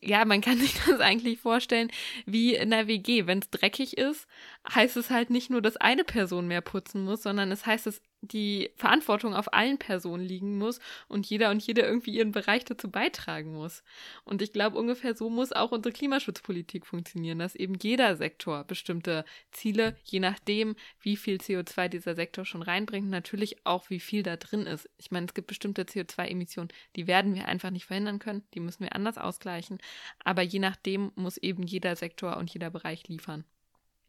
ja, 0.00 0.24
man 0.24 0.40
kann 0.40 0.58
sich 0.58 0.74
das 0.86 1.00
eigentlich 1.00 1.40
vorstellen 1.40 1.90
wie 2.26 2.54
in 2.54 2.70
der 2.70 2.86
WG. 2.86 3.26
Wenn 3.26 3.38
es 3.38 3.50
dreckig 3.50 3.96
ist, 3.96 4.26
heißt 4.74 4.96
es 4.96 5.10
halt 5.10 5.30
nicht 5.30 5.50
nur, 5.50 5.62
dass 5.62 5.76
eine 5.76 6.04
Person 6.04 6.46
mehr 6.46 6.60
putzen 6.60 7.04
muss, 7.04 7.22
sondern 7.22 7.50
es 7.52 7.64
heißt, 7.64 7.86
dass 7.86 8.02
die 8.20 8.70
Verantwortung 8.76 9.34
auf 9.34 9.52
allen 9.52 9.78
Personen 9.78 10.24
liegen 10.24 10.58
muss 10.58 10.80
und 11.06 11.26
jeder 11.26 11.50
und 11.50 11.64
jede 11.64 11.82
irgendwie 11.82 12.16
ihren 12.16 12.32
Bereich 12.32 12.64
dazu 12.64 12.90
beitragen 12.90 13.54
muss. 13.54 13.84
Und 14.24 14.42
ich 14.42 14.52
glaube, 14.52 14.76
ungefähr 14.76 15.14
so 15.14 15.30
muss 15.30 15.52
auch 15.52 15.70
unsere 15.70 15.92
Klimaschutzpolitik 15.92 16.84
funktionieren, 16.86 17.38
dass 17.38 17.54
eben 17.54 17.74
jeder 17.80 18.16
Sektor 18.16 18.64
bestimmte 18.64 19.24
Ziele, 19.52 19.96
je 20.04 20.20
nachdem, 20.20 20.74
wie 21.00 21.16
viel 21.16 21.36
CO2 21.36 21.88
dieser 21.88 22.14
Sektor 22.14 22.44
schon 22.44 22.62
reinbringt, 22.62 23.08
natürlich 23.08 23.64
auch, 23.64 23.88
wie 23.88 24.00
viel 24.00 24.22
da 24.22 24.36
drin 24.36 24.66
ist. 24.66 24.90
Ich 24.98 25.10
meine, 25.10 25.26
es 25.26 25.34
gibt 25.34 25.46
bestimmte 25.46 25.82
CO2-Emissionen, 25.82 26.70
die 26.96 27.06
werden 27.06 27.34
wir 27.34 27.46
einfach 27.46 27.70
nicht 27.70 27.86
verhindern 27.86 28.18
können, 28.18 28.42
die 28.54 28.60
müssen 28.60 28.82
wir 28.82 28.94
anders 28.94 29.16
ausgleichen. 29.16 29.78
Aber 30.24 30.42
je 30.42 30.58
nachdem 30.58 31.12
muss 31.14 31.36
eben 31.36 31.62
jeder 31.62 31.94
Sektor 31.96 32.36
und 32.36 32.52
jeder 32.52 32.70
Bereich 32.70 33.06
liefern. 33.08 33.44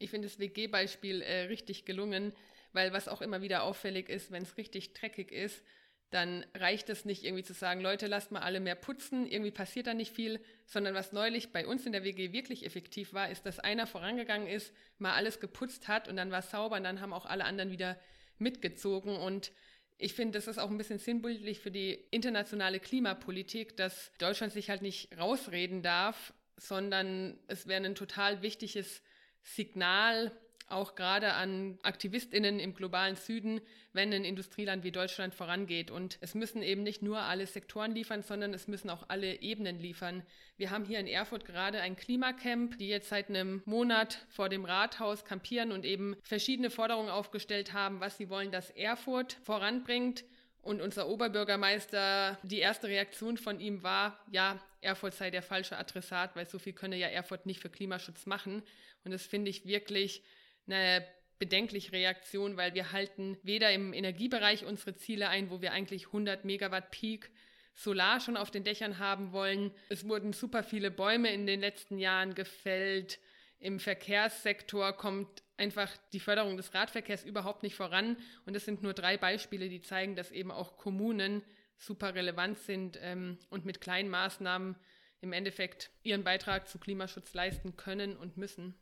Ich 0.00 0.10
finde 0.10 0.28
das 0.28 0.38
WG-Beispiel 0.38 1.20
äh, 1.20 1.42
richtig 1.42 1.84
gelungen, 1.84 2.32
weil 2.72 2.92
was 2.92 3.06
auch 3.06 3.20
immer 3.20 3.42
wieder 3.42 3.62
auffällig 3.62 4.08
ist, 4.08 4.32
wenn 4.32 4.42
es 4.42 4.56
richtig 4.56 4.94
dreckig 4.94 5.30
ist, 5.30 5.62
dann 6.08 6.44
reicht 6.54 6.88
es 6.88 7.04
nicht 7.04 7.22
irgendwie 7.22 7.44
zu 7.44 7.52
sagen, 7.52 7.82
Leute, 7.82 8.06
lasst 8.06 8.32
mal 8.32 8.40
alle 8.40 8.60
mehr 8.60 8.74
putzen, 8.74 9.30
irgendwie 9.30 9.50
passiert 9.50 9.86
da 9.86 9.94
nicht 9.94 10.12
viel, 10.12 10.40
sondern 10.66 10.94
was 10.94 11.12
neulich 11.12 11.52
bei 11.52 11.66
uns 11.66 11.84
in 11.86 11.92
der 11.92 12.02
WG 12.02 12.32
wirklich 12.32 12.64
effektiv 12.64 13.12
war, 13.12 13.30
ist, 13.30 13.44
dass 13.44 13.60
einer 13.60 13.86
vorangegangen 13.86 14.48
ist, 14.48 14.72
mal 14.98 15.12
alles 15.12 15.38
geputzt 15.38 15.86
hat 15.86 16.08
und 16.08 16.16
dann 16.16 16.30
war 16.30 16.40
es 16.40 16.50
sauber 16.50 16.76
und 16.76 16.84
dann 16.84 17.00
haben 17.00 17.12
auch 17.12 17.26
alle 17.26 17.44
anderen 17.44 17.70
wieder 17.70 18.00
mitgezogen 18.38 19.16
und 19.16 19.52
ich 19.98 20.14
finde, 20.14 20.38
das 20.38 20.48
ist 20.48 20.56
auch 20.56 20.70
ein 20.70 20.78
bisschen 20.78 20.98
sinnbildlich 20.98 21.60
für 21.60 21.70
die 21.70 21.92
internationale 22.10 22.80
Klimapolitik, 22.80 23.76
dass 23.76 24.10
Deutschland 24.18 24.50
sich 24.50 24.70
halt 24.70 24.80
nicht 24.80 25.16
rausreden 25.18 25.82
darf, 25.82 26.32
sondern 26.56 27.38
es 27.48 27.66
wäre 27.66 27.84
ein 27.84 27.94
total 27.94 28.40
wichtiges 28.40 29.02
Signal, 29.42 30.32
auch 30.70 30.94
gerade 30.94 31.32
an 31.32 31.78
Aktivistinnen 31.82 32.60
im 32.60 32.74
globalen 32.74 33.16
Süden, 33.16 33.60
wenn 33.92 34.12
ein 34.12 34.24
Industrieland 34.24 34.84
wie 34.84 34.92
Deutschland 34.92 35.34
vorangeht. 35.34 35.90
Und 35.90 36.18
es 36.20 36.34
müssen 36.34 36.62
eben 36.62 36.82
nicht 36.82 37.02
nur 37.02 37.18
alle 37.20 37.46
Sektoren 37.46 37.92
liefern, 37.92 38.22
sondern 38.22 38.54
es 38.54 38.68
müssen 38.68 38.88
auch 38.88 39.04
alle 39.08 39.40
Ebenen 39.40 39.80
liefern. 39.80 40.22
Wir 40.56 40.70
haben 40.70 40.84
hier 40.84 41.00
in 41.00 41.06
Erfurt 41.06 41.44
gerade 41.44 41.80
ein 41.80 41.96
Klimacamp, 41.96 42.78
die 42.78 42.88
jetzt 42.88 43.08
seit 43.08 43.28
einem 43.28 43.62
Monat 43.64 44.24
vor 44.28 44.48
dem 44.48 44.64
Rathaus 44.64 45.24
kampieren 45.24 45.72
und 45.72 45.84
eben 45.84 46.16
verschiedene 46.22 46.70
Forderungen 46.70 47.10
aufgestellt 47.10 47.72
haben, 47.72 48.00
was 48.00 48.16
sie 48.16 48.30
wollen, 48.30 48.52
dass 48.52 48.70
Erfurt 48.70 49.38
voranbringt. 49.42 50.24
Und 50.62 50.80
unser 50.82 51.08
Oberbürgermeister, 51.08 52.38
die 52.42 52.58
erste 52.58 52.88
Reaktion 52.88 53.38
von 53.38 53.60
ihm 53.60 53.82
war, 53.82 54.22
ja, 54.30 54.60
Erfurt 54.82 55.14
sei 55.14 55.30
der 55.30 55.42
falsche 55.42 55.76
Adressat, 55.76 56.36
weil 56.36 56.46
so 56.46 56.58
viel 56.58 56.72
könne 56.72 56.96
ja 56.96 57.08
Erfurt 57.08 57.46
nicht 57.46 57.60
für 57.60 57.70
Klimaschutz 57.70 58.26
machen. 58.26 58.62
Und 59.04 59.10
das 59.10 59.26
finde 59.26 59.50
ich 59.50 59.66
wirklich 59.66 60.22
eine 60.66 61.06
bedenkliche 61.38 61.92
Reaktion, 61.92 62.56
weil 62.56 62.74
wir 62.74 62.92
halten 62.92 63.38
weder 63.42 63.72
im 63.72 63.94
Energiebereich 63.94 64.64
unsere 64.64 64.94
Ziele 64.94 65.28
ein, 65.28 65.50
wo 65.50 65.62
wir 65.62 65.72
eigentlich 65.72 66.06
100 66.06 66.44
Megawatt 66.44 66.90
Peak 66.90 67.30
Solar 67.74 68.20
schon 68.20 68.36
auf 68.36 68.50
den 68.50 68.64
Dächern 68.64 68.98
haben 68.98 69.32
wollen. 69.32 69.72
Es 69.88 70.06
wurden 70.06 70.34
super 70.34 70.62
viele 70.62 70.90
Bäume 70.90 71.32
in 71.32 71.46
den 71.46 71.60
letzten 71.60 71.98
Jahren 71.98 72.34
gefällt. 72.34 73.18
Im 73.58 73.80
Verkehrssektor 73.80 74.92
kommt 74.92 75.42
einfach 75.60 75.94
die 76.12 76.20
Förderung 76.20 76.56
des 76.56 76.74
Radverkehrs 76.74 77.24
überhaupt 77.24 77.62
nicht 77.62 77.76
voran. 77.76 78.16
Und 78.46 78.54
das 78.54 78.64
sind 78.64 78.82
nur 78.82 78.94
drei 78.94 79.16
Beispiele, 79.16 79.68
die 79.68 79.82
zeigen, 79.82 80.16
dass 80.16 80.32
eben 80.32 80.50
auch 80.50 80.76
Kommunen 80.76 81.42
super 81.76 82.14
relevant 82.14 82.58
sind 82.58 82.98
ähm, 83.00 83.38
und 83.50 83.64
mit 83.64 83.80
kleinen 83.80 84.08
Maßnahmen 84.08 84.76
im 85.20 85.32
Endeffekt 85.32 85.90
ihren 86.02 86.24
Beitrag 86.24 86.68
zu 86.68 86.78
Klimaschutz 86.78 87.34
leisten 87.34 87.76
können 87.76 88.16
und 88.16 88.36
müssen. 88.36 88.74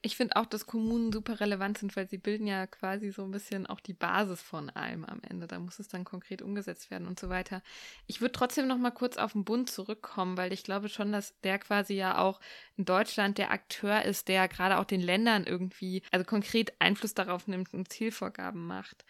Ich 0.00 0.16
finde 0.16 0.36
auch, 0.36 0.46
dass 0.46 0.66
Kommunen 0.66 1.10
super 1.10 1.40
relevant 1.40 1.78
sind, 1.78 1.96
weil 1.96 2.08
sie 2.08 2.18
bilden 2.18 2.46
ja 2.46 2.68
quasi 2.68 3.10
so 3.10 3.24
ein 3.24 3.32
bisschen 3.32 3.66
auch 3.66 3.80
die 3.80 3.94
Basis 3.94 4.40
von 4.40 4.70
allem 4.70 5.04
am 5.04 5.20
Ende. 5.28 5.48
Da 5.48 5.58
muss 5.58 5.80
es 5.80 5.88
dann 5.88 6.04
konkret 6.04 6.40
umgesetzt 6.40 6.92
werden 6.92 7.08
und 7.08 7.18
so 7.18 7.28
weiter. 7.28 7.62
Ich 8.06 8.20
würde 8.20 8.30
trotzdem 8.30 8.68
noch 8.68 8.78
mal 8.78 8.92
kurz 8.92 9.16
auf 9.16 9.32
den 9.32 9.44
Bund 9.44 9.70
zurückkommen, 9.70 10.36
weil 10.36 10.52
ich 10.52 10.62
glaube 10.62 10.88
schon, 10.88 11.10
dass 11.10 11.34
der 11.40 11.58
quasi 11.58 11.94
ja 11.94 12.18
auch 12.18 12.40
in 12.76 12.84
Deutschland 12.84 13.38
der 13.38 13.50
Akteur 13.50 14.02
ist, 14.04 14.28
der 14.28 14.46
gerade 14.46 14.78
auch 14.78 14.84
den 14.84 15.00
Ländern 15.00 15.44
irgendwie, 15.44 16.02
also 16.12 16.24
konkret 16.24 16.74
Einfluss 16.78 17.14
darauf 17.14 17.48
nimmt 17.48 17.74
und 17.74 17.92
Zielvorgaben 17.92 18.64
macht. 18.68 19.04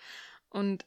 Und 0.49 0.87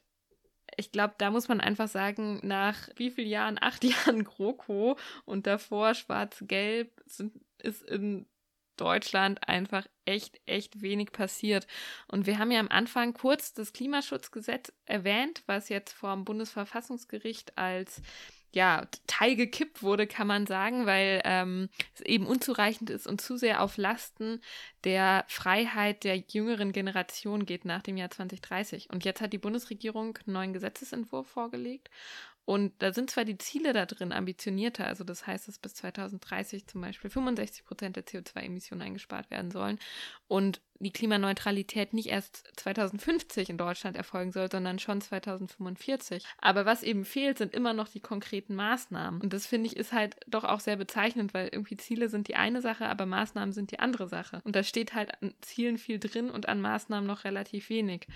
ich 0.76 0.90
glaube, 0.90 1.14
da 1.18 1.30
muss 1.30 1.46
man 1.46 1.60
einfach 1.60 1.88
sagen, 1.88 2.40
nach 2.42 2.88
wie 2.96 3.12
vielen 3.12 3.28
Jahren, 3.28 3.58
acht 3.60 3.84
Jahren 3.84 4.24
GroKo 4.24 4.98
und 5.26 5.46
davor 5.46 5.94
Schwarz-Gelb 5.94 7.00
ist 7.58 7.82
in 7.82 8.26
Deutschland 8.76 9.48
einfach 9.48 9.86
echt, 10.04 10.40
echt 10.46 10.82
wenig 10.82 11.12
passiert. 11.12 11.66
Und 12.08 12.26
wir 12.26 12.38
haben 12.38 12.50
ja 12.50 12.60
am 12.60 12.68
Anfang 12.68 13.14
kurz 13.14 13.52
das 13.52 13.72
Klimaschutzgesetz 13.72 14.72
erwähnt, 14.84 15.42
was 15.46 15.68
jetzt 15.68 15.92
vom 15.92 16.24
Bundesverfassungsgericht 16.24 17.56
als 17.58 18.02
ja, 18.54 18.86
teilgekippt 19.06 19.82
wurde, 19.82 20.06
kann 20.06 20.26
man 20.26 20.46
sagen, 20.46 20.84
weil 20.84 21.22
ähm, 21.24 21.70
es 21.94 22.02
eben 22.02 22.26
unzureichend 22.26 22.90
ist 22.90 23.06
und 23.06 23.20
zu 23.20 23.38
sehr 23.38 23.62
auf 23.62 23.78
Lasten 23.78 24.42
der 24.84 25.24
Freiheit 25.28 26.04
der 26.04 26.16
jüngeren 26.16 26.72
Generation 26.72 27.46
geht 27.46 27.64
nach 27.64 27.82
dem 27.82 27.96
Jahr 27.96 28.10
2030. 28.10 28.90
Und 28.90 29.04
jetzt 29.06 29.22
hat 29.22 29.32
die 29.32 29.38
Bundesregierung 29.38 30.18
einen 30.26 30.34
neuen 30.34 30.52
Gesetzesentwurf 30.52 31.28
vorgelegt 31.28 31.88
und 32.44 32.72
da 32.80 32.92
sind 32.92 33.10
zwar 33.10 33.24
die 33.24 33.38
Ziele 33.38 33.72
da 33.72 33.86
drin 33.86 34.12
ambitionierter, 34.12 34.86
also 34.86 35.04
das 35.04 35.26
heißt, 35.26 35.46
dass 35.46 35.58
bis 35.58 35.74
2030 35.74 36.66
zum 36.66 36.80
Beispiel 36.80 37.08
65 37.08 37.64
Prozent 37.64 37.96
der 37.96 38.04
CO2-Emissionen 38.04 38.82
eingespart 38.82 39.30
werden 39.30 39.52
sollen 39.52 39.78
und 40.26 40.60
die 40.82 40.92
Klimaneutralität 40.92 41.92
nicht 41.92 42.08
erst 42.08 42.44
2050 42.56 43.50
in 43.50 43.58
Deutschland 43.58 43.96
erfolgen 43.96 44.32
soll, 44.32 44.50
sondern 44.50 44.80
schon 44.80 45.00
2045. 45.00 46.24
Aber 46.38 46.66
was 46.66 46.82
eben 46.82 47.04
fehlt, 47.04 47.38
sind 47.38 47.54
immer 47.54 47.72
noch 47.72 47.88
die 47.88 48.00
konkreten 48.00 48.56
Maßnahmen. 48.56 49.20
Und 49.20 49.32
das 49.32 49.46
finde 49.46 49.68
ich 49.68 49.76
ist 49.76 49.92
halt 49.92 50.16
doch 50.26 50.42
auch 50.42 50.58
sehr 50.58 50.76
bezeichnend, 50.76 51.34
weil 51.34 51.48
irgendwie 51.52 51.76
Ziele 51.76 52.08
sind 52.08 52.26
die 52.26 52.34
eine 52.34 52.60
Sache, 52.60 52.86
aber 52.86 53.06
Maßnahmen 53.06 53.52
sind 53.52 53.70
die 53.70 53.78
andere 53.78 54.08
Sache. 54.08 54.40
Und 54.44 54.56
da 54.56 54.64
steht 54.64 54.94
halt 54.94 55.12
an 55.22 55.32
Zielen 55.40 55.78
viel 55.78 56.00
drin 56.00 56.30
und 56.30 56.48
an 56.48 56.60
Maßnahmen 56.60 57.06
noch 57.06 57.22
relativ 57.24 57.68
wenig. 57.68 58.08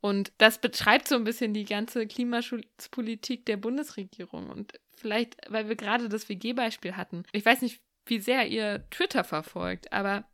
Und 0.00 0.32
das 0.38 0.60
beschreibt 0.60 1.08
so 1.08 1.16
ein 1.16 1.24
bisschen 1.24 1.54
die 1.54 1.64
ganze 1.64 2.06
Klimaschutzpolitik 2.06 3.46
der 3.46 3.56
Bundesregierung. 3.56 4.48
Und 4.50 4.72
vielleicht, 4.96 5.36
weil 5.48 5.68
wir 5.68 5.76
gerade 5.76 6.08
das 6.08 6.28
WG-Beispiel 6.28 6.96
hatten. 6.96 7.24
Ich 7.32 7.44
weiß 7.44 7.62
nicht, 7.62 7.80
wie 8.06 8.20
sehr 8.20 8.46
ihr 8.46 8.88
Twitter 8.90 9.24
verfolgt, 9.24 9.92
aber 9.92 10.24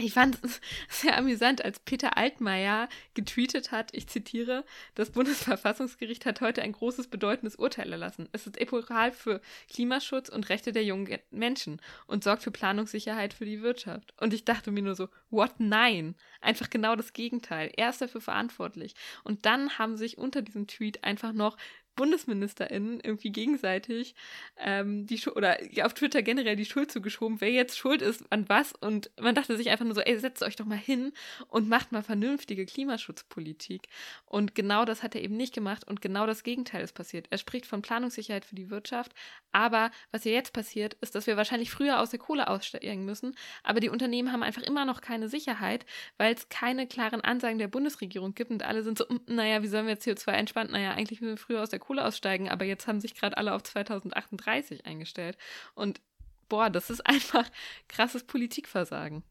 ich 0.00 0.12
fand 0.12 0.38
es 0.42 0.60
sehr 0.88 1.16
amüsant, 1.16 1.64
als 1.64 1.80
Peter 1.80 2.16
Altmaier 2.16 2.88
getweetet 3.14 3.70
hat, 3.70 3.94
ich 3.94 4.08
zitiere, 4.08 4.64
das 4.94 5.10
Bundesverfassungsgericht 5.10 6.26
hat 6.26 6.40
heute 6.40 6.62
ein 6.62 6.72
großes, 6.72 7.08
bedeutendes 7.08 7.56
Urteil 7.56 7.92
erlassen. 7.92 8.28
Es 8.32 8.46
ist 8.46 8.58
epochal 8.58 9.12
für 9.12 9.40
Klimaschutz 9.72 10.28
und 10.28 10.48
Rechte 10.48 10.72
der 10.72 10.84
jungen 10.84 11.18
Menschen 11.30 11.80
und 12.06 12.24
sorgt 12.24 12.42
für 12.42 12.50
Planungssicherheit 12.50 13.34
für 13.34 13.44
die 13.44 13.62
Wirtschaft. 13.62 14.14
Und 14.20 14.34
ich 14.34 14.44
dachte 14.44 14.70
mir 14.70 14.82
nur 14.82 14.94
so, 14.94 15.08
what 15.30 15.52
nein? 15.58 16.14
Einfach 16.40 16.70
genau 16.70 16.96
das 16.96 17.12
Gegenteil. 17.12 17.72
Er 17.76 17.90
ist 17.90 18.00
dafür 18.00 18.20
verantwortlich. 18.20 18.94
Und 19.24 19.46
dann 19.46 19.78
haben 19.78 19.96
sich 19.96 20.18
unter 20.18 20.42
diesem 20.42 20.66
Tweet 20.66 21.04
einfach 21.04 21.32
noch 21.32 21.56
BundesministerInnen 22.00 22.98
irgendwie 23.00 23.30
gegenseitig 23.30 24.14
ähm, 24.56 25.06
die 25.06 25.18
Schu 25.18 25.32
oder 25.32 25.58
auf 25.82 25.92
Twitter 25.92 26.22
generell 26.22 26.56
die 26.56 26.64
Schuld 26.64 26.90
zugeschoben, 26.90 27.42
wer 27.42 27.50
jetzt 27.50 27.76
schuld 27.76 28.00
ist 28.00 28.24
an 28.32 28.48
was. 28.48 28.72
Und 28.72 29.10
man 29.20 29.34
dachte 29.34 29.54
sich 29.58 29.68
einfach 29.68 29.84
nur 29.84 29.94
so, 29.94 30.00
ey, 30.00 30.18
setzt 30.18 30.42
euch 30.42 30.56
doch 30.56 30.64
mal 30.64 30.78
hin 30.78 31.12
und 31.48 31.68
macht 31.68 31.92
mal 31.92 32.02
vernünftige 32.02 32.64
Klimaschutzpolitik. 32.64 33.82
Und 34.24 34.54
genau 34.54 34.86
das 34.86 35.02
hat 35.02 35.14
er 35.14 35.22
eben 35.22 35.36
nicht 35.36 35.52
gemacht 35.52 35.86
und 35.86 36.00
genau 36.00 36.26
das 36.26 36.42
Gegenteil 36.42 36.82
ist 36.82 36.94
passiert. 36.94 37.26
Er 37.28 37.36
spricht 37.36 37.66
von 37.66 37.82
Planungssicherheit 37.82 38.46
für 38.46 38.54
die 38.54 38.70
Wirtschaft, 38.70 39.12
aber 39.52 39.90
was 40.10 40.22
hier 40.22 40.32
jetzt 40.32 40.54
passiert, 40.54 40.94
ist, 41.02 41.14
dass 41.14 41.26
wir 41.26 41.36
wahrscheinlich 41.36 41.70
früher 41.70 42.00
aus 42.00 42.08
der 42.08 42.18
Kohle 42.18 42.48
aussteigen 42.48 43.04
müssen, 43.04 43.36
aber 43.62 43.80
die 43.80 43.90
Unternehmen 43.90 44.32
haben 44.32 44.42
einfach 44.42 44.62
immer 44.62 44.86
noch 44.86 45.02
keine 45.02 45.28
Sicherheit, 45.28 45.84
weil 46.16 46.34
es 46.34 46.48
keine 46.48 46.86
klaren 46.86 47.20
Ansagen 47.20 47.58
der 47.58 47.68
Bundesregierung 47.68 48.34
gibt 48.34 48.50
und 48.50 48.62
alle 48.62 48.82
sind 48.82 48.96
so, 48.96 49.06
hm, 49.06 49.20
naja, 49.26 49.62
wie 49.62 49.68
sollen 49.68 49.84
wir 49.84 49.92
jetzt 49.92 50.06
CO2 50.06 50.30
entspannen? 50.32 50.72
Naja, 50.72 50.92
eigentlich 50.92 51.20
müssen 51.20 51.34
wir 51.34 51.36
früher 51.36 51.62
aus 51.62 51.70
der 51.70 51.78
Kohle 51.78 51.89
aussteigen, 51.98 52.48
aber 52.48 52.64
jetzt 52.64 52.86
haben 52.86 53.00
sich 53.00 53.14
gerade 53.14 53.36
alle 53.36 53.54
auf 53.54 53.62
2038 53.62 54.86
eingestellt. 54.86 55.36
Und 55.74 56.00
boah, 56.48 56.70
das 56.70 56.90
ist 56.90 57.00
einfach 57.06 57.48
krasses 57.88 58.24
Politikversagen. 58.24 59.22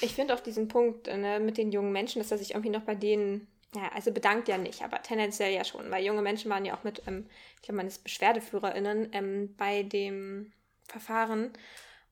Ich 0.00 0.14
finde 0.14 0.34
auf 0.34 0.42
diesen 0.42 0.68
Punkt 0.68 1.08
ne, 1.08 1.40
mit 1.40 1.58
den 1.58 1.72
jungen 1.72 1.92
Menschen, 1.92 2.20
dass 2.20 2.30
er 2.30 2.38
sich 2.38 2.52
irgendwie 2.52 2.70
noch 2.70 2.82
bei 2.82 2.94
denen, 2.94 3.46
ja, 3.74 3.90
also 3.94 4.12
bedankt 4.12 4.48
ja 4.48 4.56
nicht, 4.56 4.82
aber 4.82 5.02
tendenziell 5.02 5.52
ja 5.52 5.64
schon, 5.64 5.90
weil 5.90 6.04
junge 6.04 6.22
Menschen 6.22 6.50
waren 6.50 6.64
ja 6.64 6.74
auch 6.74 6.84
mit, 6.84 7.02
ähm, 7.06 7.26
ich 7.56 7.62
glaube, 7.62 7.76
meines 7.76 7.98
BeschwerdeführerInnen 7.98 9.10
ähm, 9.12 9.54
bei 9.56 9.82
dem 9.82 10.52
Verfahren. 10.84 11.52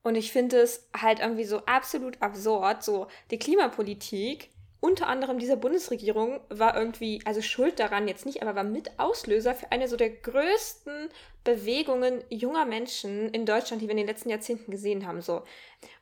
Und 0.03 0.15
ich 0.15 0.31
finde 0.31 0.59
es 0.59 0.87
halt 0.95 1.19
irgendwie 1.19 1.45
so 1.45 1.65
absolut 1.65 2.21
absurd, 2.21 2.83
so 2.83 3.07
die 3.31 3.39
Klimapolitik 3.39 4.49
unter 4.87 5.07
anderem 5.07 5.37
dieser 5.37 5.57
Bundesregierung 5.57 6.39
war 6.47 6.77
irgendwie, 6.77 7.19
also 7.25 7.41
schuld 7.41 7.77
daran 7.77 8.07
jetzt 8.07 8.25
nicht, 8.25 8.41
aber 8.41 8.55
war 8.55 8.63
mit 8.63 8.97
Auslöser 8.97 9.53
für 9.53 9.69
eine 9.73 9.89
so 9.89 9.97
der 9.97 10.09
größten 10.09 11.09
Bewegungen 11.43 12.23
junger 12.29 12.65
Menschen 12.65 13.29
in 13.31 13.45
Deutschland, 13.45 13.81
die 13.81 13.87
wir 13.87 13.91
in 13.91 13.97
den 13.97 14.07
letzten 14.07 14.29
Jahrzehnten 14.29 14.71
gesehen 14.71 15.05
haben. 15.05 15.21
So. 15.21 15.43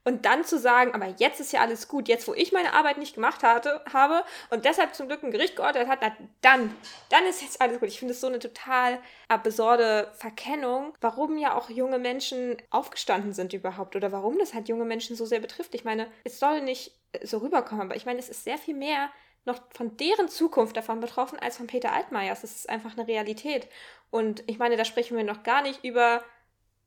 Und 0.03 0.25
dann 0.25 0.43
zu 0.43 0.59
sagen, 0.59 0.93
aber 0.93 1.07
jetzt 1.17 1.39
ist 1.39 1.51
ja 1.51 1.61
alles 1.61 1.87
gut, 1.87 2.07
jetzt 2.07 2.27
wo 2.27 2.35
ich 2.35 2.51
meine 2.51 2.73
Arbeit 2.73 2.99
nicht 2.99 3.15
gemacht 3.15 3.41
hatte, 3.41 3.81
habe 3.91 4.23
und 4.51 4.65
deshalb 4.65 4.93
zum 4.93 5.07
Glück 5.07 5.23
ein 5.23 5.31
Gericht 5.31 5.55
geordnet 5.55 5.87
hat, 5.87 5.99
na, 6.01 6.15
dann, 6.41 6.75
dann 7.09 7.25
ist 7.25 7.41
jetzt 7.41 7.61
alles 7.61 7.79
gut. 7.79 7.89
Ich 7.89 7.97
finde 7.97 8.13
es 8.13 8.21
so 8.21 8.27
eine 8.27 8.37
total 8.37 8.99
absurde 9.29 10.11
Verkennung, 10.13 10.93
warum 11.01 11.39
ja 11.39 11.57
auch 11.57 11.71
junge 11.71 11.97
Menschen 11.97 12.57
aufgestanden 12.69 13.33
sind 13.33 13.51
überhaupt 13.53 13.95
oder 13.95 14.11
warum 14.11 14.37
das 14.37 14.53
halt 14.53 14.69
junge 14.69 14.85
Menschen 14.85 15.15
so 15.15 15.25
sehr 15.25 15.39
betrifft. 15.39 15.73
Ich 15.73 15.85
meine, 15.85 16.05
es 16.23 16.39
soll 16.39 16.61
nicht 16.61 16.91
so 17.23 17.39
rüberkommen, 17.39 17.85
aber 17.85 17.95
ich 17.95 18.05
meine, 18.05 18.19
es 18.19 18.29
ist 18.29 18.43
sehr 18.43 18.57
viel 18.57 18.75
mehr 18.75 19.09
noch 19.45 19.61
von 19.73 19.95
deren 19.97 20.27
Zukunft 20.27 20.75
davon 20.75 20.99
betroffen 20.99 21.37
als 21.39 21.57
von 21.57 21.67
Peter 21.67 21.93
Altmaiers. 21.93 22.41
Das 22.41 22.55
ist 22.55 22.69
einfach 22.69 22.97
eine 22.97 23.07
Realität. 23.07 23.67
Und 24.09 24.43
ich 24.47 24.57
meine, 24.57 24.75
da 24.75 24.85
sprechen 24.85 25.15
wir 25.15 25.23
noch 25.23 25.43
gar 25.43 25.61
nicht 25.61 25.83
über 25.83 26.23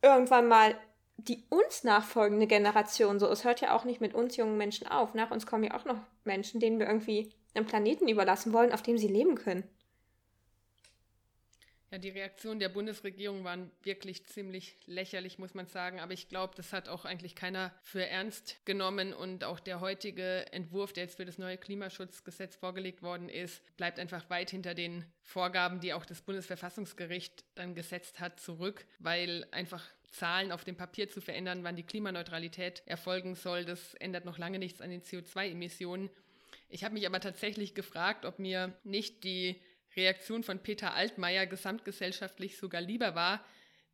irgendwann 0.03 0.49
mal 0.49 0.75
die 1.19 1.45
uns 1.51 1.83
nachfolgende 1.83 2.47
Generation. 2.47 3.19
So, 3.19 3.27
es 3.29 3.45
hört 3.45 3.61
ja 3.61 3.75
auch 3.75 3.85
nicht 3.85 4.01
mit 4.01 4.15
uns 4.15 4.37
jungen 4.37 4.57
Menschen 4.57 4.87
auf. 4.87 5.15
Nach 5.15 5.31
uns 5.33 5.47
kommen 5.47 5.65
ja 5.65 5.75
auch 5.75 5.85
noch 5.85 5.99
Menschen, 6.25 6.61
denen 6.61 6.79
wir 6.79 6.87
irgendwie 6.87 7.33
einen 7.55 7.67
Planeten 7.67 8.09
überlassen 8.09 8.53
wollen, 8.53 8.73
auf 8.73 8.83
dem 8.83 8.99
sie 8.99 9.09
leben 9.09 9.35
können. 9.35 9.65
Ja, 11.90 11.97
die 11.97 12.11
Reaktionen 12.11 12.61
der 12.61 12.68
Bundesregierung 12.68 13.45
waren 13.45 13.71
wirklich 13.83 14.26
ziemlich 14.26 14.76
lächerlich, 14.85 15.38
muss 15.38 15.54
man 15.54 15.66
sagen. 15.66 16.00
Aber 16.00 16.12
ich 16.12 16.28
glaube, 16.28 16.54
das 16.54 16.75
hat 16.75 16.87
auch 16.88 17.07
eigentlich 17.07 17.35
keiner 17.35 17.73
für 17.83 18.04
ernst 18.04 18.61
genommen. 18.66 19.14
Und 19.14 19.42
auch 19.42 19.59
der 19.59 19.80
heutige 19.80 20.52
Entwurf, 20.52 20.92
der 20.92 21.04
jetzt 21.04 21.16
für 21.16 21.25
das 21.25 21.38
neue 21.38 21.57
Klimaschutzgesetz 21.57 22.57
vorgelegt 22.57 23.02
worden 23.02 23.30
ist, 23.30 23.62
bleibt 23.78 23.99
einfach 23.99 24.28
weit 24.28 24.50
hinter 24.50 24.75
den 24.75 25.07
Vorgaben, 25.23 25.80
die 25.80 25.95
auch 25.95 26.04
das 26.04 26.21
Bundesverfassungsgericht 26.21 27.45
dann 27.54 27.75
gesetzt 27.75 28.21
hat, 28.21 28.38
zurück, 28.38 28.87
weil 28.99 29.47
einfach 29.50 29.83
Zahlen 30.11 30.52
auf 30.52 30.64
dem 30.64 30.76
Papier 30.76 31.09
zu 31.09 31.23
verändern, 31.23 31.64
wann 31.64 31.76
die 31.76 31.83
Klimaneutralität 31.85 32.83
erfolgen 32.85 33.35
soll, 33.35 33.64
das 33.64 33.95
ändert 33.95 34.26
noch 34.26 34.37
lange 34.37 34.59
nichts 34.59 34.83
an 34.83 34.90
den 34.90 35.02
CO2-Emissionen. 35.02 36.11
Ich 36.68 36.85
habe 36.85 36.95
mich 36.95 37.07
aber 37.07 37.21
tatsächlich 37.21 37.75
gefragt, 37.75 38.26
ob 38.26 38.38
mir 38.38 38.75
nicht 38.85 39.25
die 39.25 39.61
Reaktion 39.99 40.43
von 40.43 40.61
Peter 40.61 40.95
Altmaier 40.95 41.47
gesamtgesellschaftlich 41.47 42.57
sogar 42.57 42.81
lieber 42.81 43.14
war, 43.14 43.45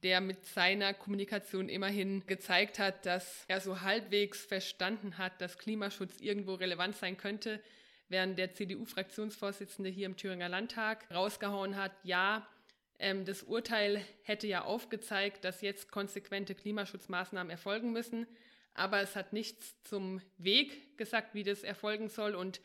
der 0.02 0.20
mit 0.20 0.44
seiner 0.44 0.92
Kommunikation 0.92 1.70
immerhin 1.70 2.26
gezeigt 2.26 2.78
hat, 2.78 3.06
dass 3.06 3.44
er 3.48 3.60
so 3.60 3.80
halbwegs 3.80 4.44
verstanden 4.44 5.16
hat, 5.16 5.40
dass 5.40 5.56
Klimaschutz 5.58 6.20
irgendwo 6.20 6.54
relevant 6.54 6.94
sein 6.94 7.16
könnte, 7.16 7.58
während 8.10 8.38
der 8.38 8.52
CDU-Fraktionsvorsitzende 8.52 9.88
hier 9.88 10.04
im 10.04 10.18
Thüringer 10.18 10.50
Landtag 10.50 11.10
rausgehauen 11.10 11.76
hat, 11.76 11.92
ja, 12.02 12.46
ähm, 12.98 13.24
das 13.24 13.42
Urteil 13.42 14.04
hätte 14.22 14.46
ja 14.46 14.62
aufgezeigt, 14.62 15.42
dass 15.44 15.62
jetzt 15.62 15.90
konsequente 15.90 16.54
Klimaschutzmaßnahmen 16.54 17.50
erfolgen 17.50 17.92
müssen, 17.92 18.26
aber 18.74 19.00
es 19.00 19.16
hat 19.16 19.32
nichts 19.32 19.74
zum 19.84 20.20
Weg 20.36 20.98
gesagt, 20.98 21.34
wie 21.34 21.44
das 21.44 21.62
erfolgen 21.62 22.10
soll 22.10 22.34
und 22.34 22.60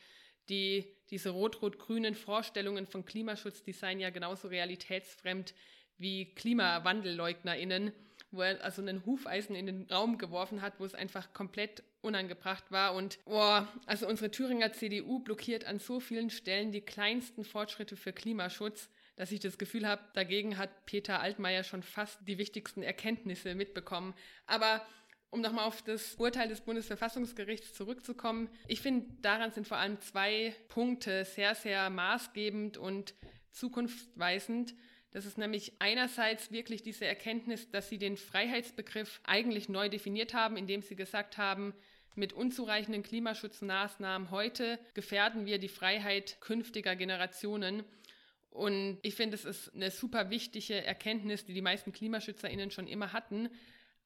die, 0.50 0.86
diese 1.10 1.30
rot-rot-grünen 1.30 2.16
Vorstellungen 2.16 2.88
von 2.88 3.06
Klimaschutz, 3.06 3.64
die 3.64 3.72
seien 3.72 4.00
ja 4.00 4.10
genauso 4.10 4.48
realitätsfremd 4.48 5.54
wie 5.98 6.34
KlimawandelleugnerInnen, 6.36 7.92
wo 8.32 8.42
er 8.42 8.64
also 8.64 8.82
einen 8.82 9.06
Hufeisen 9.06 9.56
in 9.56 9.66
den 9.66 9.88
Raum 9.92 10.18
geworfen 10.18 10.62
hat, 10.62 10.80
wo 10.80 10.86
es 10.86 10.96
einfach 10.96 11.34
komplett 11.34 11.84
unangebracht 12.02 12.72
war. 12.72 12.96
Und 12.96 13.20
boah, 13.26 13.68
also 13.86 14.08
unsere 14.08 14.32
Thüringer 14.32 14.72
CDU 14.72 15.20
blockiert 15.20 15.66
an 15.66 15.80
so 15.80 16.00
vielen 16.00 16.30
Stellen 16.30 16.72
die 16.72 16.82
kleinsten 16.82 17.44
Fortschritte 17.44 17.96
für 17.96 18.14
Klimaschutz, 18.14 18.90
dass 19.16 19.32
ich 19.32 19.42
das 19.42 19.58
Gefühl 19.58 19.86
habe, 19.86 20.02
dagegen 20.14 20.58
hat 20.58 20.86
Peter 20.86 21.20
Altmaier 21.20 21.64
schon 21.64 21.84
fast 21.84 22.20
die 22.26 22.38
wichtigsten 22.38 22.84
Erkenntnisse 22.84 23.54
mitbekommen. 23.54 24.14
Aber 24.46 24.82
um 25.32 25.42
nochmal 25.42 25.66
auf 25.66 25.82
das 25.82 26.16
Urteil 26.16 26.48
des 26.48 26.62
Bundesverfassungsgerichts 26.62 27.74
zurückzukommen, 27.74 28.50
ich 28.68 28.82
finde, 28.82 29.08
daran 29.22 29.52
sind 29.52 29.68
vor 29.68 29.78
allem 29.78 30.00
zwei 30.02 30.56
Punkte 30.68 31.26
sehr, 31.26 31.56
sehr 31.56 31.90
maßgebend 31.90 32.78
und 32.78 33.14
zukunftsweisend. 33.52 34.74
Das 35.12 35.26
ist 35.26 35.38
nämlich 35.38 35.74
einerseits 35.80 36.52
wirklich 36.52 36.84
diese 36.84 37.06
Erkenntnis, 37.06 37.70
dass 37.72 37.90
sie 37.90 37.98
den 37.98 38.18
Freiheitsbegriff 38.18 39.22
eigentlich 39.24 39.70
neu 39.70 39.90
definiert 39.90 40.34
haben, 40.34 40.56
indem 40.58 40.82
sie 40.82 40.96
gesagt 40.96 41.38
haben, 41.38 41.74
mit 42.16 42.34
unzureichenden 42.34 43.02
Klimaschutzmaßnahmen 43.02 44.30
heute 44.30 44.80
gefährden 44.94 45.46
wir 45.46 45.58
die 45.58 45.70
Freiheit 45.70 46.38
künftiger 46.42 46.96
Generationen. 46.96 47.84
Und 48.50 49.00
ich 49.04 49.16
finde, 49.16 49.36
es 49.36 49.46
ist 49.46 49.74
eine 49.74 49.92
super 49.92 50.30
wichtige 50.30 50.84
Erkenntnis, 50.84 51.46
die 51.46 51.54
die 51.54 51.62
meisten 51.62 51.92
KlimaschützerInnen 51.92 52.72
schon 52.72 52.88
immer 52.88 53.14
hatten, 53.14 53.50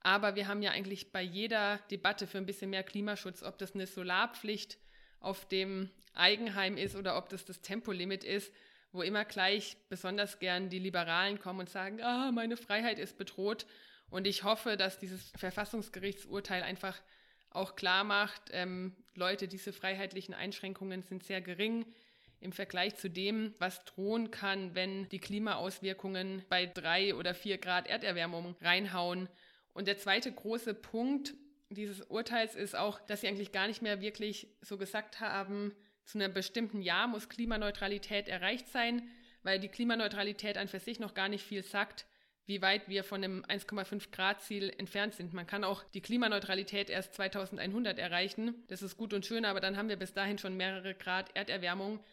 aber 0.03 0.35
wir 0.35 0.47
haben 0.47 0.61
ja 0.61 0.71
eigentlich 0.71 1.11
bei 1.11 1.21
jeder 1.21 1.77
Debatte 1.89 2.27
für 2.27 2.37
ein 2.37 2.45
bisschen 2.45 2.69
mehr 2.69 2.83
Klimaschutz, 2.83 3.41
ob 3.41 3.57
das 3.57 3.73
eine 3.73 3.87
Solarpflicht 3.87 4.77
auf 5.19 5.47
dem 5.47 5.89
Eigenheim 6.13 6.77
ist 6.77 6.95
oder 6.95 7.17
ob 7.17 7.29
das 7.29 7.45
das 7.45 7.61
Tempolimit 7.61 8.23
ist, 8.23 8.53
wo 8.91 9.01
immer 9.01 9.25
gleich 9.25 9.77
besonders 9.89 10.39
gern 10.39 10.69
die 10.69 10.79
Liberalen 10.79 11.39
kommen 11.39 11.61
und 11.61 11.69
sagen, 11.69 12.01
ah, 12.01 12.31
meine 12.31 12.57
Freiheit 12.57 12.99
ist 12.99 13.17
bedroht. 13.17 13.65
Und 14.09 14.27
ich 14.27 14.43
hoffe, 14.43 14.77
dass 14.77 14.99
dieses 14.99 15.31
Verfassungsgerichtsurteil 15.37 16.61
einfach 16.61 17.01
auch 17.49 17.75
klar 17.75 18.03
macht, 18.03 18.41
ähm, 18.51 18.95
Leute, 19.15 19.47
diese 19.47 19.73
freiheitlichen 19.73 20.33
Einschränkungen 20.33 21.03
sind 21.03 21.23
sehr 21.23 21.41
gering 21.41 21.85
im 22.39 22.51
Vergleich 22.51 22.95
zu 22.95 23.09
dem, 23.09 23.53
was 23.57 23.85
drohen 23.85 24.29
kann, 24.29 24.75
wenn 24.75 25.07
die 25.09 25.19
Klimaauswirkungen 25.19 26.43
bei 26.49 26.65
drei 26.65 27.15
oder 27.15 27.33
vier 27.33 27.57
Grad 27.57 27.87
Erderwärmung 27.87 28.55
reinhauen. 28.61 29.29
Und 29.73 29.87
der 29.87 29.97
zweite 29.97 30.31
große 30.31 30.73
Punkt 30.73 31.33
dieses 31.69 32.01
Urteils 32.01 32.55
ist 32.55 32.75
auch, 32.75 32.99
dass 33.01 33.21
sie 33.21 33.27
eigentlich 33.27 33.51
gar 33.51 33.67
nicht 33.67 33.81
mehr 33.81 34.01
wirklich 34.01 34.47
so 34.61 34.77
gesagt 34.77 35.19
haben, 35.19 35.73
zu 36.05 36.17
einem 36.17 36.33
bestimmten 36.33 36.81
Jahr 36.81 37.07
muss 37.07 37.29
Klimaneutralität 37.29 38.27
erreicht 38.27 38.67
sein, 38.69 39.07
weil 39.41 39.59
die 39.59 39.69
Klimaneutralität 39.69 40.57
an 40.57 40.67
für 40.67 40.79
sich 40.79 40.99
noch 40.99 41.13
gar 41.13 41.29
nicht 41.29 41.45
viel 41.45 41.63
sagt, 41.63 42.05
wie 42.45 42.61
weit 42.61 42.89
wir 42.89 43.03
von 43.03 43.23
einem 43.23 43.43
1,5 43.45 44.11
Grad 44.11 44.41
Ziel 44.41 44.73
entfernt 44.77 45.15
sind. 45.15 45.33
Man 45.33 45.47
kann 45.47 45.63
auch 45.63 45.83
die 45.93 46.01
Klimaneutralität 46.01 46.89
erst 46.89 47.13
2100 47.15 47.97
erreichen. 47.97 48.65
Das 48.67 48.81
ist 48.81 48.97
gut 48.97 49.13
und 49.13 49.25
schön, 49.25 49.45
aber 49.45 49.61
dann 49.61 49.77
haben 49.77 49.87
wir 49.87 49.95
bis 49.95 50.13
dahin 50.13 50.37
schon 50.37 50.57
mehrere 50.57 50.93
Grad 50.93 51.35
Erderwärmung. 51.35 52.03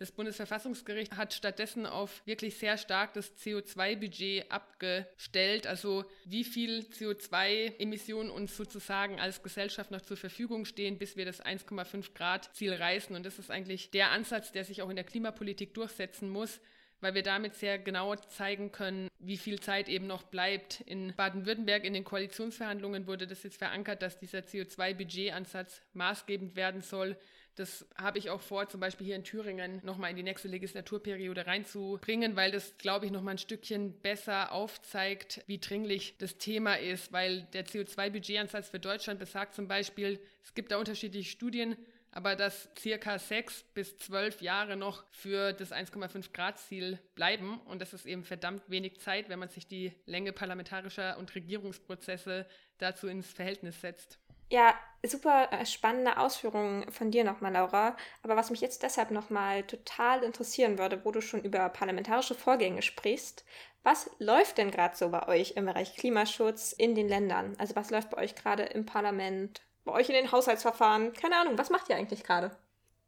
Das 0.00 0.12
Bundesverfassungsgericht 0.12 1.18
hat 1.18 1.34
stattdessen 1.34 1.84
auf 1.84 2.22
wirklich 2.24 2.56
sehr 2.56 2.78
stark 2.78 3.12
das 3.12 3.36
CO2-Budget 3.36 4.50
abgestellt, 4.50 5.66
also 5.66 6.06
wie 6.24 6.42
viel 6.42 6.86
CO2-Emissionen 6.90 8.30
uns 8.30 8.56
sozusagen 8.56 9.20
als 9.20 9.42
Gesellschaft 9.42 9.90
noch 9.90 10.00
zur 10.00 10.16
Verfügung 10.16 10.64
stehen, 10.64 10.96
bis 10.96 11.18
wir 11.18 11.26
das 11.26 11.44
1,5 11.44 12.14
Grad 12.14 12.48
Ziel 12.56 12.72
reißen. 12.72 13.14
Und 13.14 13.26
das 13.26 13.38
ist 13.38 13.50
eigentlich 13.50 13.90
der 13.90 14.10
Ansatz, 14.10 14.52
der 14.52 14.64
sich 14.64 14.80
auch 14.80 14.88
in 14.88 14.96
der 14.96 15.04
Klimapolitik 15.04 15.74
durchsetzen 15.74 16.30
muss 16.30 16.62
weil 17.00 17.14
wir 17.14 17.22
damit 17.22 17.54
sehr 17.54 17.78
genau 17.78 18.14
zeigen 18.16 18.72
können, 18.72 19.08
wie 19.18 19.36
viel 19.36 19.60
Zeit 19.60 19.88
eben 19.88 20.06
noch 20.06 20.22
bleibt. 20.22 20.80
In 20.82 21.14
Baden-Württemberg 21.14 21.84
in 21.84 21.94
den 21.94 22.04
Koalitionsverhandlungen 22.04 23.06
wurde 23.06 23.26
das 23.26 23.42
jetzt 23.42 23.58
verankert, 23.58 24.02
dass 24.02 24.18
dieser 24.18 24.40
CO2-Budgetansatz 24.40 25.80
maßgebend 25.94 26.56
werden 26.56 26.80
soll. 26.80 27.16
Das 27.56 27.86
habe 27.96 28.18
ich 28.18 28.30
auch 28.30 28.40
vor, 28.40 28.68
zum 28.68 28.80
Beispiel 28.80 29.06
hier 29.06 29.16
in 29.16 29.24
Thüringen 29.24 29.80
nochmal 29.84 30.10
in 30.10 30.16
die 30.16 30.22
nächste 30.22 30.48
Legislaturperiode 30.48 31.46
reinzubringen, 31.46 32.36
weil 32.36 32.52
das, 32.52 32.78
glaube 32.78 33.06
ich, 33.06 33.12
nochmal 33.12 33.34
ein 33.34 33.38
Stückchen 33.38 33.92
besser 34.00 34.52
aufzeigt, 34.52 35.42
wie 35.46 35.58
dringlich 35.58 36.16
das 36.18 36.38
Thema 36.38 36.78
ist, 36.78 37.12
weil 37.12 37.42
der 37.52 37.66
CO2-Budgetansatz 37.66 38.70
für 38.70 38.78
Deutschland 38.78 39.18
besagt 39.18 39.54
zum 39.54 39.68
Beispiel, 39.68 40.20
es 40.42 40.54
gibt 40.54 40.72
da 40.72 40.78
unterschiedliche 40.78 41.28
Studien, 41.28 41.76
aber 42.12 42.36
dass 42.36 42.68
circa 42.78 43.18
sechs 43.18 43.62
bis 43.74 43.98
zwölf 43.98 44.40
Jahre 44.40 44.76
noch 44.76 45.04
für 45.10 45.52
das 45.52 45.72
1,5 45.72 46.32
Grad 46.32 46.58
Ziel 46.58 46.98
bleiben. 47.14 47.60
Und 47.66 47.80
das 47.80 47.92
ist 47.92 48.06
eben 48.06 48.24
verdammt 48.24 48.68
wenig 48.68 49.00
Zeit, 49.00 49.28
wenn 49.28 49.38
man 49.38 49.48
sich 49.48 49.68
die 49.68 49.92
Länge 50.06 50.32
parlamentarischer 50.32 51.18
und 51.18 51.34
Regierungsprozesse 51.34 52.46
dazu 52.78 53.06
ins 53.08 53.32
Verhältnis 53.32 53.80
setzt. 53.80 54.18
Ja, 54.52 54.74
super 55.06 55.48
äh, 55.52 55.64
spannende 55.64 56.18
Ausführungen 56.18 56.90
von 56.90 57.12
dir 57.12 57.22
nochmal, 57.22 57.52
Laura. 57.52 57.96
Aber 58.22 58.34
was 58.34 58.50
mich 58.50 58.60
jetzt 58.60 58.82
deshalb 58.82 59.12
nochmal 59.12 59.62
total 59.62 60.24
interessieren 60.24 60.76
würde, 60.76 61.04
wo 61.04 61.12
du 61.12 61.20
schon 61.20 61.44
über 61.44 61.68
parlamentarische 61.68 62.34
Vorgänge 62.34 62.82
sprichst, 62.82 63.44
was 63.84 64.10
läuft 64.18 64.58
denn 64.58 64.72
gerade 64.72 64.96
so 64.96 65.08
bei 65.08 65.26
euch 65.28 65.52
im 65.52 65.66
Bereich 65.66 65.94
Klimaschutz 65.96 66.72
in 66.72 66.96
den 66.96 67.08
Ländern? 67.08 67.54
Also 67.58 67.76
was 67.76 67.90
läuft 67.90 68.10
bei 68.10 68.18
euch 68.18 68.34
gerade 68.34 68.64
im 68.64 68.84
Parlament, 68.84 69.62
bei 69.84 69.92
euch 69.92 70.08
in 70.08 70.14
den 70.14 70.32
Haushaltsverfahren? 70.32 71.12
Keine 71.12 71.36
Ahnung, 71.36 71.58
was 71.58 71.70
macht 71.70 71.88
ihr 71.88 71.96
eigentlich 71.96 72.22
gerade? 72.22 72.56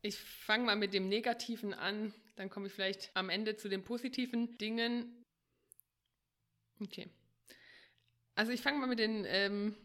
Ich 0.03 0.19
fange 0.19 0.65
mal 0.65 0.77
mit 0.77 0.95
dem 0.95 1.09
Negativen 1.09 1.75
an, 1.75 2.13
dann 2.37 2.51
komme 2.51 2.67
ich 2.67 2.73
vielleicht 2.73 3.11
am 3.15 3.31
Ende 3.31 3.57
zu 3.57 3.69
den 3.69 3.85
positiven 3.85 4.57
Dingen. 4.59 5.25
Okay. 6.81 7.09
Also 8.35 8.53
ich 8.53 8.63
fange 8.63 8.79
mal 8.79 8.87
mit 8.87 8.99
den 8.99 9.25
ähm, 9.27 9.77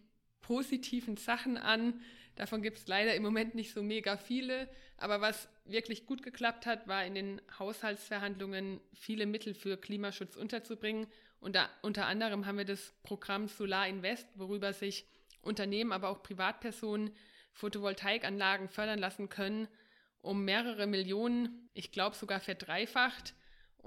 positiven 0.42 1.18
Sachen 1.18 1.58
an. 1.58 2.02
Davon 2.36 2.62
gibt 2.62 2.78
es 2.78 2.88
leider 2.88 3.16
im 3.16 3.24
Moment 3.24 3.56
nicht 3.56 3.74
so 3.74 3.84
mega 3.84 4.18
viele. 4.18 4.70
Aber 4.98 5.22
was 5.22 5.50
wirklich 5.66 6.06
gut 6.06 6.24
geklappt 6.24 6.66
hat, 6.66 6.88
war 6.88 7.06
in 7.06 7.14
den 7.14 7.42
Haushaltsverhandlungen 7.60 8.80
viele 8.94 9.26
Mittel 9.26 9.54
für 9.54 9.78
Klimaschutz 9.78 10.36
unterzubringen. 10.36 11.08
Und 11.40 11.56
da, 11.56 11.70
unter 11.82 12.08
anderem 12.08 12.46
haben 12.46 12.58
wir 12.58 12.66
das 12.66 12.94
Programm 13.04 13.48
Solar 13.48 13.88
Invest, 13.88 14.28
worüber 14.36 14.74
sich 14.74 15.06
Unternehmen, 15.48 15.92
aber 15.92 16.10
auch 16.10 16.22
Privatpersonen 16.22 17.12
Photovoltaikanlagen 17.54 18.70
fördern 18.70 19.00
lassen 19.00 19.30
können, 19.30 19.68
um 20.22 20.46
mehrere 20.46 20.86
Millionen, 20.86 21.70
ich 21.74 21.92
glaube 21.92 22.16
sogar 22.16 22.40
verdreifacht 22.40 23.34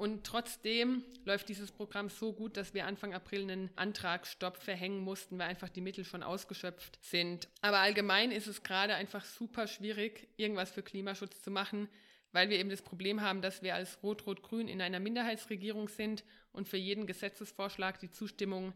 und 0.00 0.24
trotzdem 0.24 1.04
läuft 1.26 1.50
dieses 1.50 1.72
Programm 1.72 2.08
so 2.08 2.32
gut, 2.32 2.56
dass 2.56 2.72
wir 2.72 2.86
Anfang 2.86 3.12
April 3.12 3.42
einen 3.42 3.70
Antragsstopp 3.76 4.56
verhängen 4.56 5.00
mussten, 5.00 5.38
weil 5.38 5.48
einfach 5.48 5.68
die 5.68 5.82
Mittel 5.82 6.04
schon 6.06 6.22
ausgeschöpft 6.22 6.98
sind. 7.02 7.48
Aber 7.60 7.80
allgemein 7.80 8.32
ist 8.32 8.46
es 8.46 8.62
gerade 8.62 8.94
einfach 8.94 9.26
super 9.26 9.66
schwierig, 9.66 10.28
irgendwas 10.38 10.70
für 10.70 10.82
Klimaschutz 10.82 11.42
zu 11.42 11.50
machen, 11.50 11.86
weil 12.32 12.48
wir 12.48 12.58
eben 12.58 12.70
das 12.70 12.80
Problem 12.80 13.20
haben, 13.20 13.42
dass 13.42 13.62
wir 13.62 13.74
als 13.74 14.02
Rot-Rot-Grün 14.02 14.68
in 14.68 14.80
einer 14.80 15.00
Minderheitsregierung 15.00 15.88
sind 15.88 16.24
und 16.52 16.66
für 16.66 16.78
jeden 16.78 17.06
Gesetzesvorschlag 17.06 17.98
die 17.98 18.10
Zustimmung 18.10 18.72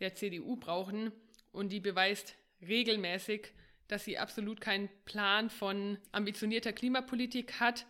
der 0.00 0.14
CDU 0.14 0.56
brauchen. 0.56 1.10
Und 1.56 1.70
die 1.70 1.80
beweist 1.80 2.36
regelmäßig, 2.60 3.48
dass 3.88 4.04
sie 4.04 4.18
absolut 4.18 4.60
keinen 4.60 4.90
Plan 5.06 5.48
von 5.48 5.96
ambitionierter 6.12 6.74
Klimapolitik 6.74 7.60
hat 7.60 7.86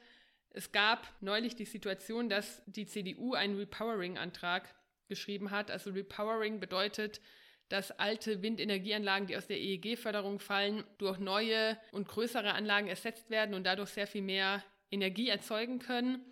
Es 0.50 0.70
gab 0.70 1.12
neulich 1.20 1.57
die 1.57 1.64
Situation, 1.64 2.29
dass 2.31 2.62
die 2.66 2.87
CDU 2.87 3.35
einen 3.35 3.59
Repowering-Antrag 3.59 4.72
geschrieben 5.09 5.50
hat. 5.50 5.70
Also 5.70 5.90
Repowering 5.90 6.61
bedeutet, 6.61 7.20
dass 7.68 7.90
alte 7.90 8.40
Windenergieanlagen, 8.40 9.26
die 9.26 9.37
aus 9.37 9.48
der 9.48 9.59
EEG-Förderung 9.59 10.38
fallen, 10.38 10.85
durch 10.98 11.18
neue 11.18 11.76
und 11.90 12.07
größere 12.07 12.55
Anlagen 12.55 12.87
ersetzt 12.87 13.31
werden 13.31 13.55
und 13.55 13.64
dadurch 13.64 13.90
sehr 13.90 14.07
viel 14.07 14.22
mehr 14.22 14.62
Energie 14.92 15.29
erzeugen 15.29 15.81
können. 15.81 16.24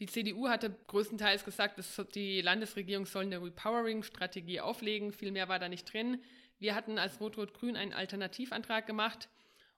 Die 0.00 0.06
CDU 0.06 0.48
hatte 0.48 0.76
größtenteils 0.88 1.44
gesagt, 1.44 1.78
dass 1.78 2.02
die 2.14 2.40
Landesregierung 2.40 3.06
soll 3.06 3.22
eine 3.22 3.40
Repowering-Strategie 3.40 4.60
auflegen. 4.60 5.12
Viel 5.12 5.30
mehr 5.30 5.48
war 5.48 5.60
da 5.60 5.68
nicht 5.68 5.92
drin. 5.92 6.20
Wir 6.62 6.76
hatten 6.76 6.96
als 6.96 7.20
Rot-Rot-Grün 7.20 7.74
einen 7.74 7.92
Alternativantrag 7.92 8.86
gemacht 8.86 9.28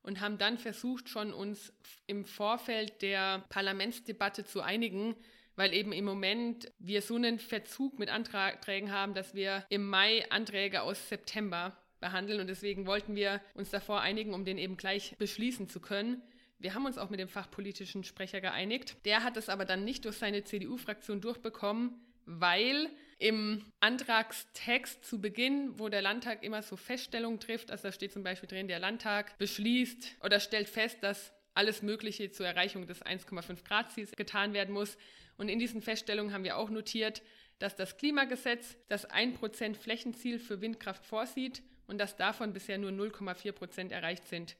und 0.02 0.20
haben 0.20 0.36
dann 0.36 0.58
versucht, 0.58 1.08
schon 1.08 1.32
uns 1.32 1.72
im 2.06 2.26
Vorfeld 2.26 3.00
der 3.00 3.42
Parlamentsdebatte 3.48 4.44
zu 4.44 4.60
einigen, 4.60 5.16
weil 5.56 5.72
eben 5.72 5.92
im 5.92 6.04
Moment 6.04 6.70
wir 6.78 7.00
so 7.00 7.16
einen 7.16 7.38
Verzug 7.38 7.98
mit 7.98 8.10
Anträgen 8.10 8.92
haben, 8.92 9.14
dass 9.14 9.34
wir 9.34 9.64
im 9.70 9.88
Mai 9.88 10.30
Anträge 10.30 10.82
aus 10.82 11.08
September 11.08 11.74
behandeln 12.00 12.38
und 12.38 12.48
deswegen 12.48 12.86
wollten 12.86 13.14
wir 13.14 13.40
uns 13.54 13.70
davor 13.70 14.02
einigen, 14.02 14.34
um 14.34 14.44
den 14.44 14.58
eben 14.58 14.76
gleich 14.76 15.16
beschließen 15.16 15.70
zu 15.70 15.80
können. 15.80 16.20
Wir 16.58 16.74
haben 16.74 16.84
uns 16.84 16.98
auch 16.98 17.08
mit 17.08 17.18
dem 17.18 17.28
fachpolitischen 17.28 18.04
Sprecher 18.04 18.42
geeinigt. 18.42 18.98
Der 19.06 19.24
hat 19.24 19.38
es 19.38 19.48
aber 19.48 19.64
dann 19.64 19.86
nicht 19.86 20.04
durch 20.04 20.18
seine 20.18 20.44
CDU-Fraktion 20.44 21.22
durchbekommen, 21.22 21.98
weil 22.26 22.90
im 23.24 23.64
Antragstext 23.80 25.02
zu 25.02 25.18
Beginn, 25.18 25.78
wo 25.78 25.88
der 25.88 26.02
Landtag 26.02 26.42
immer 26.42 26.60
so 26.60 26.76
Feststellungen 26.76 27.40
trifft, 27.40 27.70
also 27.70 27.84
da 27.88 27.92
steht 27.92 28.12
zum 28.12 28.22
Beispiel 28.22 28.50
drin, 28.50 28.68
der 28.68 28.78
Landtag 28.78 29.38
beschließt 29.38 30.16
oder 30.22 30.40
stellt 30.40 30.68
fest, 30.68 30.98
dass 31.00 31.32
alles 31.54 31.80
Mögliche 31.80 32.30
zur 32.32 32.46
Erreichung 32.46 32.86
des 32.86 33.00
1,5 33.02 33.64
Grad 33.64 33.92
Ziels 33.92 34.12
getan 34.12 34.52
werden 34.52 34.74
muss. 34.74 34.98
Und 35.38 35.48
in 35.48 35.58
diesen 35.58 35.80
Feststellungen 35.80 36.34
haben 36.34 36.44
wir 36.44 36.58
auch 36.58 36.68
notiert, 36.68 37.22
dass 37.60 37.76
das 37.76 37.96
Klimagesetz 37.96 38.76
das 38.88 39.08
1% 39.08 39.74
Flächenziel 39.74 40.38
für 40.38 40.60
Windkraft 40.60 41.06
vorsieht 41.06 41.62
und 41.86 41.96
dass 41.96 42.18
davon 42.18 42.52
bisher 42.52 42.76
nur 42.76 42.90
0,4% 42.90 43.90
erreicht 43.90 44.28
sind. 44.28 44.54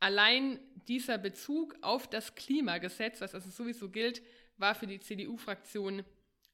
Allein 0.00 0.58
dieser 0.88 1.18
Bezug 1.18 1.76
auf 1.82 2.10
das 2.10 2.34
Klimagesetz, 2.34 3.20
was 3.20 3.36
also 3.36 3.50
sowieso 3.50 3.90
gilt, 3.90 4.22
war 4.56 4.74
für 4.74 4.88
die 4.88 4.98
CDU-Fraktion 4.98 6.02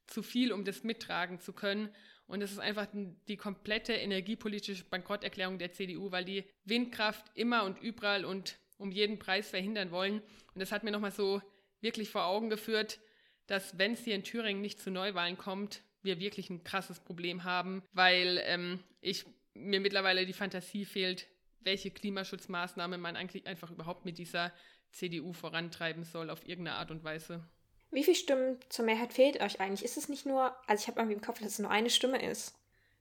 zu 0.09 0.23
viel, 0.23 0.51
um 0.51 0.65
das 0.65 0.83
mittragen 0.83 1.39
zu 1.39 1.53
können. 1.53 1.89
Und 2.27 2.41
es 2.41 2.51
ist 2.51 2.59
einfach 2.59 2.87
die 3.27 3.37
komplette 3.37 3.93
energiepolitische 3.93 4.83
Bankrotterklärung 4.83 5.57
der 5.57 5.71
CDU, 5.71 6.11
weil 6.11 6.25
die 6.25 6.43
Windkraft 6.65 7.25
immer 7.33 7.63
und 7.63 7.81
überall 7.81 8.23
und 8.25 8.59
um 8.77 8.91
jeden 8.91 9.19
Preis 9.19 9.49
verhindern 9.49 9.91
wollen. 9.91 10.21
Und 10.53 10.61
das 10.61 10.71
hat 10.71 10.83
mir 10.83 10.91
nochmal 10.91 11.11
so 11.11 11.41
wirklich 11.81 12.09
vor 12.09 12.25
Augen 12.25 12.49
geführt, 12.49 12.99
dass 13.47 13.77
wenn 13.77 13.93
es 13.93 14.03
hier 14.03 14.15
in 14.15 14.23
Thüringen 14.23 14.61
nicht 14.61 14.79
zu 14.79 14.91
Neuwahlen 14.91 15.37
kommt, 15.37 15.81
wir 16.03 16.19
wirklich 16.19 16.49
ein 16.49 16.63
krasses 16.63 16.99
Problem 16.99 17.43
haben, 17.43 17.83
weil 17.93 18.41
ähm, 18.45 18.79
ich, 19.01 19.25
mir 19.53 19.79
mittlerweile 19.79 20.25
die 20.25 20.33
Fantasie 20.33 20.85
fehlt, 20.85 21.27
welche 21.61 21.91
Klimaschutzmaßnahme 21.91 22.97
man 22.97 23.15
eigentlich 23.15 23.47
einfach 23.47 23.71
überhaupt 23.71 24.05
mit 24.05 24.17
dieser 24.17 24.53
CDU 24.91 25.33
vorantreiben 25.33 26.03
soll 26.03 26.29
auf 26.29 26.47
irgendeine 26.47 26.77
Art 26.77 26.91
und 26.91 27.03
Weise. 27.03 27.45
Wie 27.91 28.03
viel 28.03 28.15
Stimmen 28.15 28.57
zur 28.69 28.85
Mehrheit 28.85 29.13
fehlt 29.13 29.41
euch 29.41 29.59
eigentlich? 29.59 29.83
Ist 29.83 29.97
es 29.97 30.09
nicht 30.09 30.25
nur, 30.25 30.55
also 30.67 30.81
ich 30.81 30.87
habe 30.87 30.99
irgendwie 30.99 31.15
im 31.15 31.21
Kopf, 31.21 31.39
dass 31.39 31.53
es 31.53 31.59
nur 31.59 31.71
eine 31.71 31.89
Stimme 31.89 32.21
ist. 32.21 32.53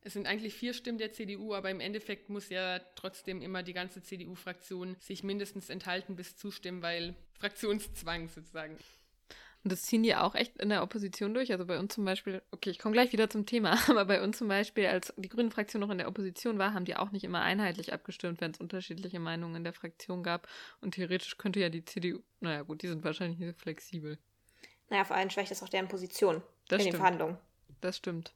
Es 0.02 0.14
sind 0.14 0.26
eigentlich 0.26 0.54
vier 0.54 0.72
Stimmen 0.72 0.98
der 0.98 1.12
CDU, 1.12 1.54
aber 1.54 1.70
im 1.70 1.80
Endeffekt 1.80 2.30
muss 2.30 2.48
ja 2.48 2.78
trotzdem 2.94 3.42
immer 3.42 3.62
die 3.62 3.74
ganze 3.74 4.02
CDU-Fraktion 4.02 4.96
sich 5.00 5.22
mindestens 5.22 5.68
enthalten 5.68 6.16
bis 6.16 6.36
zustimmen, 6.36 6.80
weil 6.82 7.14
Fraktionszwang 7.34 8.28
sozusagen. 8.28 8.78
Und 9.64 9.72
das 9.72 9.82
ziehen 9.82 10.04
die 10.04 10.14
auch 10.14 10.34
echt 10.34 10.56
in 10.58 10.68
der 10.68 10.82
Opposition 10.82 11.34
durch. 11.34 11.50
Also 11.52 11.66
bei 11.66 11.78
uns 11.78 11.94
zum 11.94 12.04
Beispiel, 12.04 12.42
okay, 12.52 12.70
ich 12.70 12.78
komme 12.78 12.92
gleich 12.92 13.12
wieder 13.12 13.28
zum 13.28 13.44
Thema, 13.44 13.72
aber 13.88 14.04
bei 14.04 14.22
uns 14.22 14.38
zum 14.38 14.48
Beispiel, 14.48 14.86
als 14.86 15.12
die 15.16 15.28
Grünen 15.28 15.50
Fraktion 15.50 15.80
noch 15.80 15.90
in 15.90 15.98
der 15.98 16.08
Opposition 16.08 16.58
war, 16.58 16.72
haben 16.72 16.84
die 16.84 16.96
auch 16.96 17.10
nicht 17.10 17.24
immer 17.24 17.42
einheitlich 17.42 17.92
abgestimmt, 17.92 18.40
wenn 18.40 18.52
es 18.52 18.60
unterschiedliche 18.60 19.18
Meinungen 19.18 19.56
in 19.56 19.64
der 19.64 19.72
Fraktion 19.72 20.22
gab. 20.22 20.48
Und 20.80 20.94
theoretisch 20.94 21.36
könnte 21.36 21.60
ja 21.60 21.68
die 21.68 21.84
CDU, 21.84 22.20
naja 22.40 22.62
gut, 22.62 22.82
die 22.82 22.88
sind 22.88 23.04
wahrscheinlich 23.04 23.38
nicht 23.38 23.48
so 23.48 23.62
flexibel. 23.62 24.16
Naja, 24.90 25.04
vor 25.04 25.16
allem 25.16 25.30
schwächt 25.30 25.50
das 25.50 25.62
auch 25.62 25.68
deren 25.68 25.88
Position 25.88 26.42
das 26.68 26.78
in 26.78 26.80
stimmt. 26.82 26.94
den 26.94 26.96
Verhandlungen. 26.98 27.38
Das 27.80 27.96
stimmt. 27.96 28.32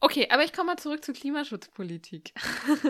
Okay, 0.00 0.28
aber 0.30 0.44
ich 0.44 0.52
komme 0.52 0.72
mal 0.72 0.76
zurück 0.76 1.02
zur 1.02 1.14
Klimaschutzpolitik 1.14 2.34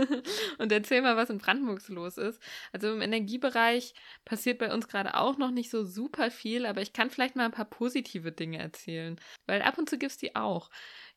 und 0.58 0.72
erzähl 0.72 1.00
mal, 1.00 1.16
was 1.16 1.30
in 1.30 1.38
Brandenburg 1.38 1.80
so 1.80 1.92
los 1.92 2.18
ist. 2.18 2.42
Also 2.72 2.92
im 2.92 3.00
Energiebereich 3.02 3.94
passiert 4.24 4.58
bei 4.58 4.72
uns 4.72 4.88
gerade 4.88 5.14
auch 5.14 5.38
noch 5.38 5.52
nicht 5.52 5.70
so 5.70 5.84
super 5.84 6.32
viel, 6.32 6.66
aber 6.66 6.82
ich 6.82 6.92
kann 6.92 7.10
vielleicht 7.10 7.36
mal 7.36 7.44
ein 7.44 7.52
paar 7.52 7.66
positive 7.66 8.32
Dinge 8.32 8.58
erzählen, 8.58 9.20
weil 9.46 9.62
ab 9.62 9.78
und 9.78 9.88
zu 9.88 9.96
gibt 9.96 10.10
es 10.10 10.18
die 10.18 10.34
auch. 10.34 10.70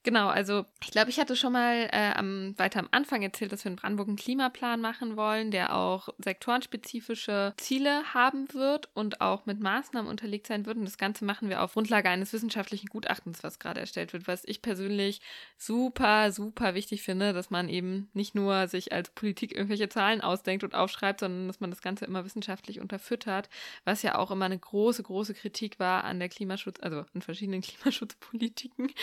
Genau, 0.07 0.29
also 0.29 0.63
ich 0.81 0.91
glaube, 0.91 1.09
ich 1.09 1.19
hatte 1.19 1.35
schon 1.35 1.51
mal 1.51 1.89
äh, 1.91 2.13
am, 2.15 2.57
weiter 2.57 2.79
am 2.79 2.87
Anfang 2.91 3.23
erzählt, 3.23 3.51
dass 3.51 3.65
wir 3.65 3.71
in 3.71 3.75
Brandenburg 3.75 4.07
einen 4.07 4.15
Klimaplan 4.15 4.79
machen 4.79 5.17
wollen, 5.17 5.51
der 5.51 5.75
auch 5.75 6.07
sektorenspezifische 6.19 7.53
Ziele 7.57 8.03
haben 8.13 8.53
wird 8.53 8.87
und 8.93 9.19
auch 9.19 9.45
mit 9.45 9.59
Maßnahmen 9.59 10.09
unterlegt 10.09 10.47
sein 10.47 10.65
wird. 10.65 10.77
Und 10.77 10.85
das 10.85 10.97
Ganze 10.97 11.25
machen 11.25 11.49
wir 11.49 11.61
auf 11.61 11.73
Grundlage 11.73 12.07
eines 12.07 12.31
wissenschaftlichen 12.31 12.87
Gutachtens, 12.87 13.43
was 13.43 13.59
gerade 13.59 13.81
erstellt 13.81 14.13
wird, 14.13 14.29
was 14.29 14.45
ich 14.45 14.61
persönlich 14.61 15.19
super, 15.57 16.31
super 16.31 16.73
wichtig 16.73 17.03
finde, 17.03 17.33
dass 17.33 17.49
man 17.49 17.67
eben 17.67 18.09
nicht 18.13 18.33
nur 18.33 18.69
sich 18.69 18.93
als 18.93 19.09
Politik 19.09 19.53
irgendwelche 19.53 19.89
Zahlen 19.89 20.21
ausdenkt 20.21 20.63
und 20.63 20.73
aufschreibt, 20.73 21.19
sondern 21.19 21.47
dass 21.47 21.59
man 21.59 21.69
das 21.69 21.81
Ganze 21.81 22.05
immer 22.05 22.23
wissenschaftlich 22.23 22.79
unterfüttert, 22.79 23.49
was 23.83 24.03
ja 24.03 24.17
auch 24.17 24.31
immer 24.31 24.45
eine 24.45 24.57
große, 24.57 25.03
große 25.03 25.33
Kritik 25.33 25.81
war 25.81 26.05
an 26.05 26.19
der 26.19 26.29
Klimaschutz, 26.29 26.77
also 26.81 27.03
an 27.13 27.21
verschiedenen 27.21 27.59
Klimaschutzpolitiken. 27.61 28.93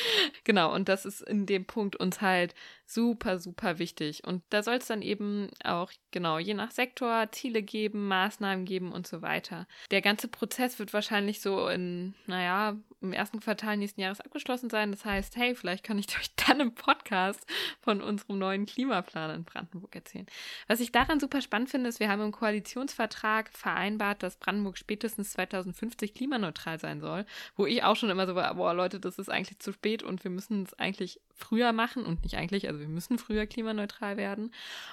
genau, 0.44 0.72
und 0.72 0.88
das 0.88 0.93
ist 1.04 1.20
in 1.20 1.46
dem 1.46 1.64
Punkt 1.66 1.96
uns 1.96 2.20
halt 2.20 2.54
super, 2.86 3.38
super 3.38 3.78
wichtig. 3.78 4.24
Und 4.24 4.42
da 4.50 4.62
soll 4.62 4.76
es 4.76 4.86
dann 4.86 5.02
eben 5.02 5.50
auch, 5.64 5.90
genau, 6.10 6.38
je 6.38 6.54
nach 6.54 6.70
Sektor 6.70 7.30
Ziele 7.32 7.62
geben, 7.62 8.08
Maßnahmen 8.08 8.64
geben 8.64 8.92
und 8.92 9.06
so 9.06 9.22
weiter. 9.22 9.66
Der 9.90 10.02
ganze 10.02 10.28
Prozess 10.28 10.78
wird 10.78 10.92
wahrscheinlich 10.92 11.40
so 11.40 11.68
in, 11.68 12.14
naja, 12.26 12.76
im 13.00 13.12
ersten 13.12 13.40
Quartal 13.40 13.76
nächsten 13.76 14.00
Jahres 14.00 14.20
abgeschlossen 14.20 14.70
sein. 14.70 14.90
Das 14.90 15.04
heißt, 15.04 15.36
hey, 15.36 15.54
vielleicht 15.54 15.84
kann 15.84 15.98
ich 15.98 16.06
euch 16.18 16.34
dann 16.34 16.60
im 16.60 16.74
Podcast 16.74 17.46
von 17.80 18.00
unserem 18.00 18.38
neuen 18.38 18.66
Klimaplan 18.66 19.34
in 19.34 19.44
Brandenburg 19.44 19.94
erzählen. 19.94 20.26
Was 20.66 20.80
ich 20.80 20.90
daran 20.90 21.20
super 21.20 21.40
spannend 21.40 21.70
finde, 21.70 21.88
ist, 21.88 22.00
wir 22.00 22.08
haben 22.08 22.22
im 22.22 22.32
Koalitionsvertrag 22.32 23.50
vereinbart, 23.50 24.22
dass 24.22 24.36
Brandenburg 24.36 24.78
spätestens 24.78 25.32
2050 25.32 26.14
klimaneutral 26.14 26.78
sein 26.78 27.00
soll, 27.00 27.24
wo 27.56 27.66
ich 27.66 27.82
auch 27.82 27.96
schon 27.96 28.10
immer 28.10 28.26
so 28.26 28.34
war, 28.34 28.54
boah, 28.54 28.74
Leute, 28.74 28.98
das 28.98 29.18
ist 29.18 29.30
eigentlich 29.30 29.58
zu 29.58 29.72
spät 29.72 30.02
und 30.02 30.24
wir 30.24 30.30
müssen 30.30 30.62
es 30.62 30.74
eigentlich 30.74 31.20
früher 31.34 31.72
machen 31.72 32.04
und 32.04 32.22
nicht 32.22 32.36
eigentlich, 32.36 32.68
also 32.68 32.73
wir 32.78 32.88
müssen 32.88 33.18
früher 33.18 33.46
klimaneutral 33.46 34.16
werden. 34.16 34.52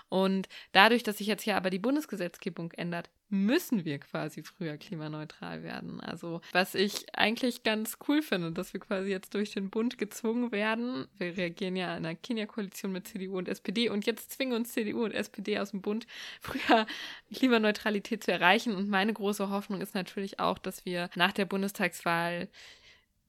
Und 0.09 0.47
dadurch, 0.71 1.03
dass 1.03 1.17
sich 1.17 1.27
jetzt 1.27 1.43
hier 1.43 1.57
aber 1.57 1.69
die 1.69 1.79
Bundesgesetzgebung 1.79 2.71
ändert, 2.71 3.09
müssen 3.31 3.85
wir 3.85 3.97
quasi 3.99 4.43
früher 4.43 4.77
klimaneutral 4.77 5.63
werden. 5.63 6.01
Also 6.01 6.41
was 6.51 6.75
ich 6.75 7.05
eigentlich 7.15 7.63
ganz 7.63 7.97
cool 8.07 8.21
finde, 8.21 8.51
dass 8.51 8.73
wir 8.73 8.81
quasi 8.81 9.09
jetzt 9.09 9.33
durch 9.33 9.51
den 9.51 9.69
Bund 9.69 9.97
gezwungen 9.97 10.51
werden. 10.51 11.07
Wir 11.17 11.37
reagieren 11.37 11.77
ja 11.77 11.95
in 11.95 12.05
einer 12.05 12.15
Kenia-Koalition 12.15 12.91
mit 12.91 13.07
CDU 13.07 13.37
und 13.37 13.47
SPD 13.47 13.87
und 13.87 14.05
jetzt 14.05 14.31
zwingen 14.31 14.53
uns 14.53 14.73
CDU 14.73 15.05
und 15.05 15.13
SPD 15.13 15.59
aus 15.59 15.71
dem 15.71 15.81
Bund 15.81 16.07
früher 16.41 16.85
Klimaneutralität 17.33 18.21
zu 18.21 18.33
erreichen. 18.33 18.75
Und 18.75 18.89
meine 18.89 19.13
große 19.13 19.49
Hoffnung 19.49 19.79
ist 19.79 19.95
natürlich 19.95 20.39
auch, 20.41 20.57
dass 20.57 20.85
wir 20.85 21.09
nach 21.15 21.31
der 21.31 21.45
Bundestagswahl 21.45 22.49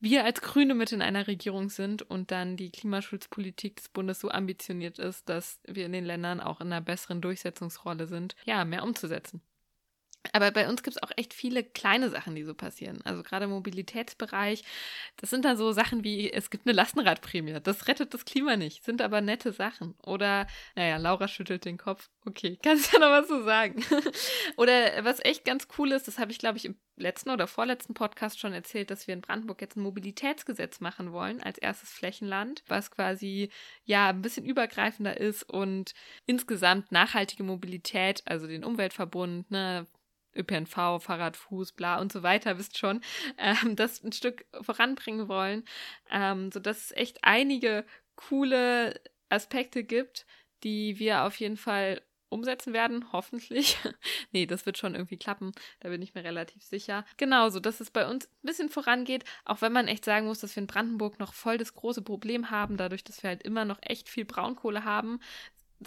wir 0.02 0.24
als 0.24 0.40
Grüne 0.40 0.74
mit 0.74 0.90
in 0.90 1.00
einer 1.00 1.28
Regierung 1.28 1.70
sind 1.70 2.02
und 2.02 2.32
dann 2.32 2.56
die 2.56 2.70
Klimaschutzpolitik 2.70 3.76
des 3.76 3.88
Bundes 3.88 4.18
so 4.18 4.30
ambitioniert 4.30 4.98
ist, 4.98 5.28
dass 5.28 5.60
wir 5.64 5.86
in 5.86 5.92
den 5.92 6.04
Ländern 6.04 6.40
auch 6.40 6.60
in 6.60 6.66
einer 6.66 6.80
besseren 6.80 7.20
Durchsetzungsrolle 7.20 8.08
sind, 8.08 8.34
ja, 8.44 8.64
mehr 8.64 8.82
umzusetzen. 8.82 9.40
Aber 10.32 10.50
bei 10.52 10.68
uns 10.68 10.82
gibt 10.82 10.96
es 10.96 11.02
auch 11.02 11.10
echt 11.16 11.34
viele 11.34 11.64
kleine 11.64 12.08
Sachen, 12.08 12.34
die 12.34 12.44
so 12.44 12.54
passieren. 12.54 13.00
Also 13.04 13.22
gerade 13.22 13.46
im 13.46 13.50
Mobilitätsbereich. 13.50 14.62
Das 15.16 15.30
sind 15.30 15.44
dann 15.44 15.56
so 15.56 15.72
Sachen 15.72 16.04
wie, 16.04 16.32
es 16.32 16.50
gibt 16.50 16.66
eine 16.66 16.74
Lastenradprämie. 16.74 17.58
Das 17.62 17.88
rettet 17.88 18.14
das 18.14 18.24
Klima 18.24 18.56
nicht, 18.56 18.84
sind 18.84 19.02
aber 19.02 19.20
nette 19.20 19.52
Sachen. 19.52 19.94
Oder, 20.04 20.46
naja, 20.76 20.96
Laura 20.96 21.26
schüttelt 21.26 21.64
den 21.64 21.76
Kopf. 21.76 22.08
Okay, 22.24 22.58
kannst 22.62 22.92
ja 22.92 23.00
noch 23.00 23.10
was 23.10 23.26
zu 23.26 23.42
sagen. 23.42 23.84
oder 24.56 25.04
was 25.04 25.24
echt 25.24 25.44
ganz 25.44 25.66
cool 25.76 25.90
ist, 25.90 26.06
das 26.06 26.18
habe 26.18 26.30
ich, 26.30 26.38
glaube 26.38 26.58
ich, 26.58 26.66
im 26.66 26.76
letzten 26.96 27.30
oder 27.30 27.46
vorletzten 27.48 27.94
Podcast 27.94 28.38
schon 28.38 28.52
erzählt, 28.52 28.90
dass 28.90 29.06
wir 29.06 29.14
in 29.14 29.22
Brandenburg 29.22 29.60
jetzt 29.60 29.76
ein 29.76 29.82
Mobilitätsgesetz 29.82 30.80
machen 30.80 31.12
wollen 31.12 31.42
als 31.42 31.58
erstes 31.58 31.90
Flächenland, 31.90 32.62
was 32.68 32.90
quasi 32.90 33.50
ja 33.84 34.10
ein 34.10 34.22
bisschen 34.22 34.44
übergreifender 34.44 35.18
ist 35.18 35.42
und 35.42 35.94
insgesamt 36.26 36.92
nachhaltige 36.92 37.42
Mobilität, 37.42 38.22
also 38.26 38.46
den 38.46 38.64
Umweltverbund, 38.64 39.50
ne, 39.50 39.86
ÖPNV, 40.34 41.00
Fahrrad, 41.00 41.36
Fuß, 41.36 41.72
bla 41.72 42.00
und 42.00 42.12
so 42.12 42.22
weiter, 42.22 42.58
wisst 42.58 42.78
schon, 42.78 43.00
ähm, 43.38 43.76
das 43.76 44.02
ein 44.02 44.12
Stück 44.12 44.46
voranbringen 44.60 45.28
wollen, 45.28 45.64
ähm, 46.10 46.50
sodass 46.52 46.86
es 46.86 46.92
echt 46.92 47.18
einige 47.22 47.84
coole 48.16 49.00
Aspekte 49.28 49.84
gibt, 49.84 50.26
die 50.62 50.98
wir 50.98 51.24
auf 51.24 51.36
jeden 51.40 51.56
Fall 51.56 52.02
umsetzen 52.32 52.72
werden, 52.72 53.12
hoffentlich. 53.12 53.76
nee, 54.32 54.46
das 54.46 54.66
wird 54.66 54.78
schon 54.78 54.94
irgendwie 54.94 55.18
klappen, 55.18 55.52
da 55.80 55.90
bin 55.90 56.02
ich 56.02 56.14
mir 56.14 56.24
relativ 56.24 56.62
sicher. 56.62 57.04
Genauso, 57.18 57.60
dass 57.60 57.80
es 57.80 57.90
bei 57.90 58.08
uns 58.08 58.26
ein 58.26 58.46
bisschen 58.46 58.70
vorangeht, 58.70 59.24
auch 59.44 59.60
wenn 59.60 59.72
man 59.72 59.86
echt 59.86 60.04
sagen 60.04 60.26
muss, 60.26 60.40
dass 60.40 60.56
wir 60.56 60.62
in 60.62 60.66
Brandenburg 60.66 61.20
noch 61.20 61.34
voll 61.34 61.58
das 61.58 61.74
große 61.74 62.02
Problem 62.02 62.50
haben, 62.50 62.76
dadurch, 62.76 63.04
dass 63.04 63.22
wir 63.22 63.28
halt 63.28 63.42
immer 63.42 63.64
noch 63.64 63.78
echt 63.82 64.08
viel 64.08 64.24
Braunkohle 64.24 64.84
haben, 64.84 65.20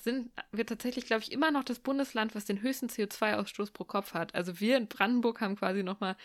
sind 0.02 0.32
wir 0.52 0.66
tatsächlich, 0.66 1.06
glaube 1.06 1.24
ich, 1.24 1.32
immer 1.32 1.52
noch 1.52 1.64
das 1.64 1.80
Bundesland, 1.80 2.36
was 2.36 2.46
den 2.46 2.62
höchsten 2.62 2.88
CO2-Ausstoß 2.88 3.72
pro 3.72 3.84
Kopf 3.84 4.14
hat. 4.14 4.36
Also 4.36 4.60
wir 4.60 4.78
in 4.78 4.88
Brandenburg 4.88 5.42
haben 5.42 5.56
quasi 5.56 5.84
nochmal 5.84 6.16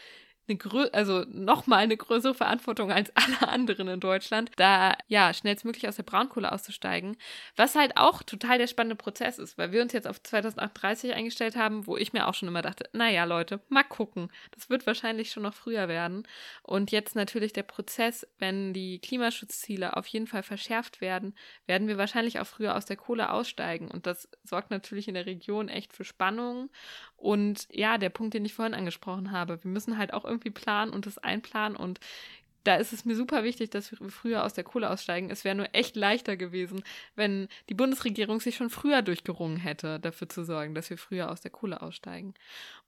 eine 0.51 0.59
grö 0.59 0.89
also 0.93 1.25
nochmal 1.29 1.79
eine 1.79 1.97
größere 1.97 2.35
Verantwortung 2.35 2.93
als 2.93 3.11
alle 3.15 3.49
anderen 3.49 3.89
in 3.89 4.01
Deutschland, 4.01 4.51
da 4.57 4.97
ja 5.09 5.33
schnellstmöglich 5.33 5.89
aus 5.89 5.97
der 5.97 6.03
Braunkohle 6.03 6.51
auszusteigen. 6.53 7.17
Was 7.57 7.75
halt 7.75 7.97
auch 7.97 8.23
total 8.23 8.59
der 8.59 8.67
spannende 8.67 8.97
Prozess 8.97 9.39
ist, 9.39 9.57
weil 9.57 9.73
wir 9.73 9.83
uns 9.83 9.93
jetzt 9.93 10.09
auf 10.09 10.23
2038 10.23 11.15
eingestellt 11.15 11.57
haben, 11.57 11.87
wo 11.87 11.97
ich 11.97 12.13
mir 12.13 12.27
auch 12.27 12.35
schon 12.35 12.49
immer 12.49 12.63
dachte, 12.63 12.89
naja, 12.93 13.25
Leute, 13.25 13.61
mal 13.69 13.85
gucken. 13.85 14.31
Das 14.53 14.69
wird 14.69 14.87
wahrscheinlich 14.87 15.31
schon 15.31 15.45
noch 15.45 15.55
früher 15.55 15.89
werden. 15.89 16.27
Und 16.63 16.91
jetzt 16.91 17.15
natürlich 17.15 17.53
der 17.53 17.63
Prozess, 17.63 18.27
wenn 18.39 18.73
die 18.73 18.99
Klimaschutzziele 18.99 19.97
auf 19.97 20.07
jeden 20.09 20.27
Fall 20.27 20.43
verschärft 20.43 21.01
werden, 21.01 21.35
werden 21.67 21.89
wir 21.89 21.99
wahrscheinlich 21.99 22.41
auch 22.41 22.47
früher 22.47 22.77
aus 22.77 22.87
der 22.87 22.97
Kohle 22.97 23.31
aussteigen. 23.31 23.89
Und 23.91 24.07
das 24.07 24.29
sorgt 24.45 24.71
natürlich 24.71 25.09
in 25.09 25.15
der 25.15 25.27
Region 25.27 25.69
echt 25.69 25.93
für 25.93 26.05
Spannungen. 26.05 26.71
Und 27.20 27.68
ja, 27.70 27.98
der 27.98 28.09
Punkt, 28.09 28.33
den 28.33 28.46
ich 28.46 28.54
vorhin 28.54 28.72
angesprochen 28.72 29.30
habe, 29.30 29.62
wir 29.62 29.70
müssen 29.70 29.98
halt 29.98 30.14
auch 30.14 30.24
irgendwie 30.24 30.50
planen 30.50 30.90
und 30.90 31.04
das 31.04 31.18
einplanen 31.18 31.76
und 31.76 32.00
da 32.64 32.76
ist 32.76 32.92
es 32.92 33.04
mir 33.04 33.16
super 33.16 33.44
wichtig, 33.44 33.70
dass 33.70 33.90
wir 33.90 34.11
früher 34.11 34.44
aus 34.44 34.54
der 34.54 34.64
Kohle 34.64 34.90
aussteigen. 34.90 35.30
Es 35.30 35.44
wäre 35.44 35.54
nur 35.54 35.68
echt 35.72 35.96
leichter 35.96 36.37
gewesen, 36.37 36.83
wenn 37.14 37.48
die 37.68 37.74
Bundesregierung 37.74 38.40
sich 38.40 38.56
schon 38.56 38.70
früher 38.70 39.02
durchgerungen 39.02 39.56
hätte, 39.56 39.98
dafür 39.98 40.28
zu 40.28 40.44
sorgen, 40.44 40.74
dass 40.74 40.90
wir 40.90 40.98
früher 40.98 41.30
aus 41.30 41.40
der 41.40 41.50
Kohle 41.50 41.80
aussteigen. 41.80 42.35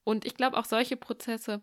Und 0.05 0.27
ich 0.27 0.35
glaube, 0.35 0.59
auch 0.59 0.67
solche 0.67 0.97
Prozesse 0.97 1.63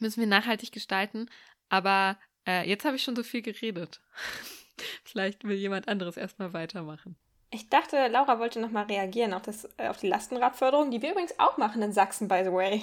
müssen 0.00 0.20
wir 0.20 0.26
nachhaltig 0.26 0.72
gestalten. 0.72 1.28
Aber 1.68 2.18
äh, 2.46 2.68
jetzt 2.68 2.84
habe 2.84 2.96
ich 2.96 3.02
schon 3.02 3.16
so 3.16 3.22
viel 3.22 3.42
geredet. 3.42 4.00
Vielleicht 5.04 5.44
will 5.44 5.56
jemand 5.56 5.88
anderes 5.88 6.16
erstmal 6.16 6.52
weitermachen. 6.52 7.16
Ich 7.50 7.68
dachte, 7.68 8.08
Laura 8.08 8.38
wollte 8.38 8.60
nochmal 8.60 8.86
reagieren 8.86 9.32
auf, 9.32 9.42
das, 9.42 9.68
äh, 9.76 9.88
auf 9.88 9.98
die 9.98 10.08
Lastenradförderung, 10.08 10.90
die 10.90 11.00
wir 11.00 11.12
übrigens 11.12 11.38
auch 11.38 11.58
machen 11.58 11.80
in 11.82 11.92
Sachsen, 11.92 12.28
by 12.28 12.42
the 12.44 12.52
way. 12.52 12.82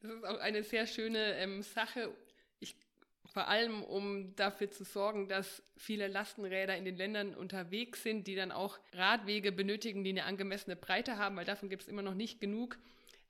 Das 0.00 0.12
ist 0.12 0.24
auch 0.24 0.38
eine 0.38 0.62
sehr 0.62 0.86
schöne 0.86 1.34
ähm, 1.38 1.62
Sache. 1.62 2.12
Ich, 2.60 2.76
vor 3.24 3.48
allem, 3.48 3.82
um 3.82 4.36
dafür 4.36 4.70
zu 4.70 4.84
sorgen, 4.84 5.28
dass 5.28 5.62
viele 5.76 6.06
Lastenräder 6.06 6.76
in 6.76 6.84
den 6.84 6.96
Ländern 6.96 7.34
unterwegs 7.34 8.02
sind, 8.02 8.26
die 8.26 8.36
dann 8.36 8.52
auch 8.52 8.78
Radwege 8.92 9.52
benötigen, 9.52 10.04
die 10.04 10.10
eine 10.10 10.24
angemessene 10.24 10.76
Breite 10.76 11.16
haben, 11.16 11.36
weil 11.36 11.46
davon 11.46 11.68
gibt 11.68 11.82
es 11.82 11.88
immer 11.88 12.02
noch 12.02 12.14
nicht 12.14 12.40
genug. 12.40 12.78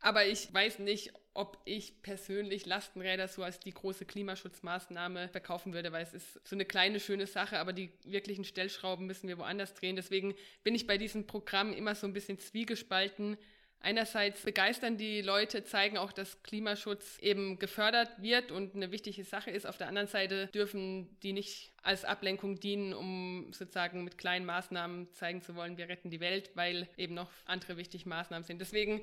Aber 0.01 0.27
ich 0.27 0.53
weiß 0.53 0.79
nicht, 0.79 1.13
ob 1.35 1.61
ich 1.65 2.03
persönlich 2.03 2.67
Lastenräder 2.67 3.29
so 3.29 3.43
als 3.43 3.61
die 3.61 3.73
große 3.73 4.05
Klimaschutzmaßnahme 4.05 5.29
verkaufen 5.29 5.73
würde, 5.73 5.93
weil 5.93 6.03
es 6.03 6.15
ist 6.15 6.41
so 6.47 6.55
eine 6.57 6.65
kleine, 6.65 7.01
schöne 7.01 7.27
Sache, 7.27 7.59
aber 7.59 7.73
die 7.73 7.93
wirklichen 8.05 8.45
Stellschrauben 8.45 9.07
müssen 9.07 9.29
wir 9.29 9.39
woanders 9.39 9.75
drehen. 9.75 9.97
Deswegen 9.97 10.35
bin 10.63 10.75
ich 10.75 10.87
bei 10.87 10.99
diesem 10.99 11.27
Programm 11.27 11.73
immer 11.73 11.95
so 11.95 12.07
ein 12.07 12.13
bisschen 12.13 12.39
zwiegespalten, 12.39 13.37
Einerseits 13.81 14.43
begeistern 14.43 14.97
die 14.97 15.23
Leute, 15.23 15.63
zeigen 15.65 15.99
auch, 15.99 16.13
dass 16.13 16.43
Klimaschutz 16.43 17.19
eben 17.21 17.59
gefördert 17.59 18.11
wird 18.21 18.51
und 18.51 18.75
eine 18.75 18.91
wichtige 18.91 19.23
Sache 19.23 19.51
ist. 19.51 19.67
Auf 19.67 19.79
der 19.79 19.87
anderen 19.87 20.09
Seite 20.09 20.49
dürfen 20.49 21.17
die 21.23 21.33
nicht 21.33 21.73
als 21.83 22.05
Ablenkung 22.05 22.59
dienen, 22.59 22.93
um 22.93 23.53
sozusagen 23.53 24.03
mit 24.03 24.19
kleinen 24.19 24.47
Maßnahmen 24.47 25.13
zeigen 25.13 25.43
zu 25.43 25.55
wollen, 25.55 25.79
wir 25.79 25.89
retten 25.89 26.11
die 26.11 26.21
Welt, 26.21 26.51
weil 26.55 26.89
eben 26.97 27.15
noch 27.15 27.31
andere 27.47 27.77
wichtige 27.77 28.09
Maßnahmen 28.09 28.45
sind. 28.45 28.61
Deswegen 28.61 29.01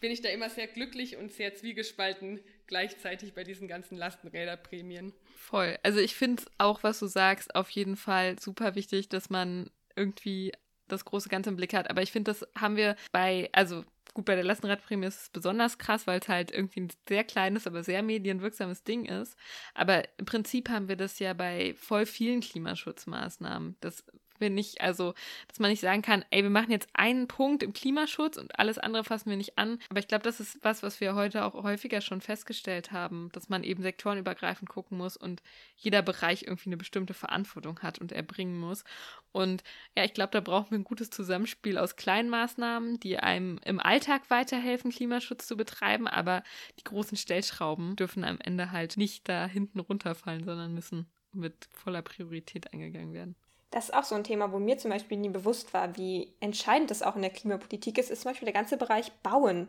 bin 0.00 0.12
ich 0.12 0.20
da 0.20 0.28
immer 0.28 0.50
sehr 0.50 0.66
glücklich 0.66 1.16
und 1.16 1.32
sehr 1.32 1.54
zwiegespalten 1.54 2.40
gleichzeitig 2.66 3.32
bei 3.32 3.44
diesen 3.44 3.66
ganzen 3.66 3.96
Lastenräderprämien. 3.96 5.14
Voll. 5.36 5.78
Also 5.82 6.00
ich 6.00 6.14
finde 6.14 6.42
auch, 6.58 6.82
was 6.82 6.98
du 6.98 7.06
sagst, 7.06 7.54
auf 7.54 7.70
jeden 7.70 7.96
Fall 7.96 8.38
super 8.38 8.74
wichtig, 8.74 9.08
dass 9.08 9.30
man 9.30 9.70
irgendwie 9.96 10.52
das 10.88 11.04
große 11.04 11.28
Ganze 11.28 11.50
im 11.50 11.56
Blick 11.56 11.74
hat. 11.74 11.90
Aber 11.90 12.02
ich 12.02 12.12
finde, 12.12 12.30
das 12.30 12.46
haben 12.58 12.76
wir 12.76 12.96
bei, 13.12 13.48
also 13.52 13.84
Gut, 14.18 14.24
bei 14.24 14.34
der 14.34 14.42
Lastenradprämie 14.42 15.06
ist 15.06 15.22
es 15.22 15.28
besonders 15.28 15.78
krass, 15.78 16.08
weil 16.08 16.18
es 16.18 16.26
halt 16.26 16.50
irgendwie 16.50 16.80
ein 16.80 16.88
sehr 17.08 17.22
kleines, 17.22 17.68
aber 17.68 17.84
sehr 17.84 18.02
medienwirksames 18.02 18.82
Ding 18.82 19.04
ist. 19.04 19.36
Aber 19.74 20.02
im 20.18 20.24
Prinzip 20.26 20.70
haben 20.70 20.88
wir 20.88 20.96
das 20.96 21.20
ja 21.20 21.34
bei 21.34 21.72
voll 21.74 22.04
vielen 22.04 22.40
Klimaschutzmaßnahmen. 22.40 23.76
Das 23.80 24.04
wir 24.40 24.50
nicht, 24.50 24.80
also, 24.80 25.14
dass 25.48 25.58
man 25.58 25.70
nicht 25.70 25.80
sagen 25.80 26.02
kann, 26.02 26.24
ey, 26.30 26.42
wir 26.42 26.50
machen 26.50 26.70
jetzt 26.70 26.88
einen 26.92 27.28
Punkt 27.28 27.62
im 27.62 27.72
Klimaschutz 27.72 28.36
und 28.36 28.58
alles 28.58 28.78
andere 28.78 29.04
fassen 29.04 29.30
wir 29.30 29.36
nicht 29.36 29.58
an. 29.58 29.78
Aber 29.90 30.00
ich 30.00 30.08
glaube, 30.08 30.24
das 30.24 30.40
ist 30.40 30.58
was, 30.62 30.82
was 30.82 31.00
wir 31.00 31.14
heute 31.14 31.44
auch 31.44 31.54
häufiger 31.54 32.00
schon 32.00 32.20
festgestellt 32.20 32.92
haben, 32.92 33.30
dass 33.32 33.48
man 33.48 33.64
eben 33.64 33.82
sektorenübergreifend 33.82 34.68
gucken 34.68 34.98
muss 34.98 35.16
und 35.16 35.42
jeder 35.76 36.02
Bereich 36.02 36.42
irgendwie 36.42 36.70
eine 36.70 36.76
bestimmte 36.76 37.14
Verantwortung 37.14 37.80
hat 37.80 37.98
und 37.98 38.12
erbringen 38.12 38.58
muss. 38.58 38.84
Und 39.32 39.62
ja, 39.96 40.04
ich 40.04 40.14
glaube, 40.14 40.30
da 40.32 40.40
brauchen 40.40 40.70
wir 40.70 40.78
ein 40.78 40.84
gutes 40.84 41.10
Zusammenspiel 41.10 41.78
aus 41.78 41.96
kleinen 41.96 42.30
Maßnahmen, 42.30 42.98
die 43.00 43.18
einem 43.18 43.58
im 43.64 43.80
Alltag 43.80 44.30
weiterhelfen, 44.30 44.90
Klimaschutz 44.90 45.46
zu 45.46 45.56
betreiben, 45.56 46.08
aber 46.08 46.42
die 46.78 46.84
großen 46.84 47.16
Stellschrauben 47.16 47.96
dürfen 47.96 48.24
am 48.24 48.38
Ende 48.40 48.72
halt 48.72 48.96
nicht 48.96 49.28
da 49.28 49.46
hinten 49.46 49.80
runterfallen, 49.80 50.44
sondern 50.44 50.74
müssen 50.74 51.06
mit 51.32 51.68
voller 51.72 52.02
Priorität 52.02 52.72
eingegangen 52.72 53.12
werden 53.12 53.36
das 53.70 53.86
ist 53.86 53.94
auch 53.94 54.04
so 54.04 54.14
ein 54.14 54.24
Thema, 54.24 54.52
wo 54.52 54.58
mir 54.58 54.78
zum 54.78 54.90
Beispiel 54.90 55.18
nie 55.18 55.28
bewusst 55.28 55.74
war, 55.74 55.96
wie 55.96 56.34
entscheidend 56.40 56.90
das 56.90 57.02
auch 57.02 57.16
in 57.16 57.22
der 57.22 57.30
Klimapolitik 57.30 57.98
ist, 57.98 58.10
ist 58.10 58.22
zum 58.22 58.30
Beispiel 58.30 58.46
der 58.46 58.54
ganze 58.54 58.76
Bereich 58.76 59.12
Bauen. 59.22 59.68